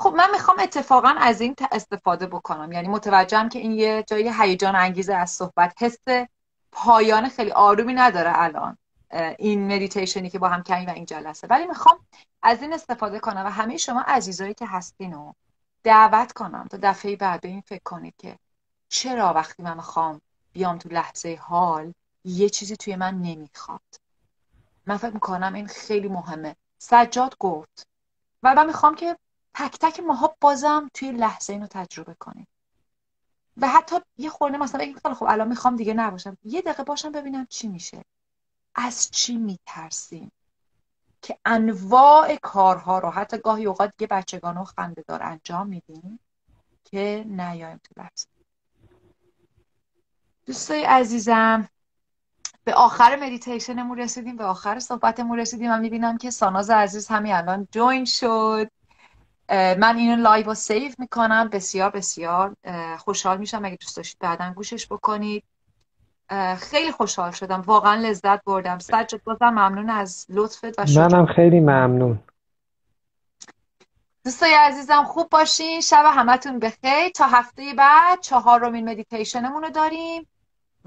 [0.00, 2.72] خب من می‌خوام اتفاقا از این استفاده بکنم.
[2.72, 5.74] یعنی متوجهم که این یه جای هیجان انگیزه از صحبت.
[5.82, 6.26] حس
[6.72, 8.78] پایان خیلی آرومی نداره الان
[9.38, 11.46] این مدیتیشنی که با هم کردیم و این جلسه.
[11.46, 12.06] ولی می‌خوام
[12.42, 15.32] از این استفاده کنم و همه شما عزیزایی که هستین و
[15.84, 18.38] دعوت کنم تا دفعه بعد به این فکر کنید که
[18.88, 20.20] چرا وقتی من می‌خوام
[20.52, 21.92] بیام تو لحظه حال
[22.24, 24.00] یه چیزی توی من نمی‌خواد.
[24.86, 26.56] من فکر می‌کنم این خیلی مهمه.
[26.78, 27.86] سجاد گفت.
[28.42, 29.16] و من می‌خوام که
[29.60, 32.46] تک تک ماها بازم توی لحظه اینو تجربه کنیم.
[33.56, 36.38] و حتی یه خورده مثلا بگیم خب الان می‌خوام دیگه نباشم.
[36.44, 38.04] یه دقیقه باشم ببینم چی میشه.
[38.74, 40.32] از چی میترسیم
[41.22, 46.20] که انواع کارها رو حتی گاهی اوقات دیگه بچگان و خندهدار انجام میدیم
[46.84, 48.26] که نیایم تو لحظه.
[50.46, 51.68] دوستای عزیزم
[52.64, 57.68] به آخر مدیتیشنمون رسیدیم به آخر صحبتمون رسیدیم و می‌بینم که ساناز عزیز همین الان
[57.72, 58.70] جوین شد.
[59.50, 61.48] من اینو live رو save می‌کنم.
[61.48, 62.54] بسیار بسیار
[62.98, 65.44] خوشحال میشم اگه دوست داشتید بعدا گوشش بکنید.
[66.58, 67.60] خیلی خوشحال شدم.
[67.60, 68.78] واقعا لذت بردم.
[68.78, 72.18] سجاد بازم ممنون از لطفت و منم خیلی ممنون.
[74.24, 75.80] دوستای عزیزم خوب باشین.
[75.80, 77.08] شب همتون بخیر.
[77.14, 80.26] تا هفته بعد چهارمین مدیتیشنمون رو داریم.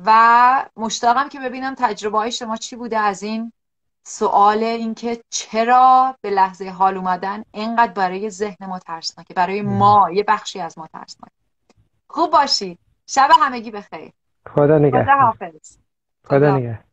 [0.06, 3.54] و مشتاقم که ببینم تجربه های شما چی بوده از این
[4.04, 10.24] سوال اینکه چرا به لحظه حال اومدن اینقدر برای ذهن ما ترسناکه برای ما یه
[10.28, 11.34] بخشی از ما ترسناکه.
[12.08, 14.12] خوب باشید شب همگی بخیر.
[14.50, 15.04] خدا نگهدار.
[15.04, 15.78] خدا حافظ.
[16.28, 16.58] خدا.
[16.58, 16.93] نگهدار.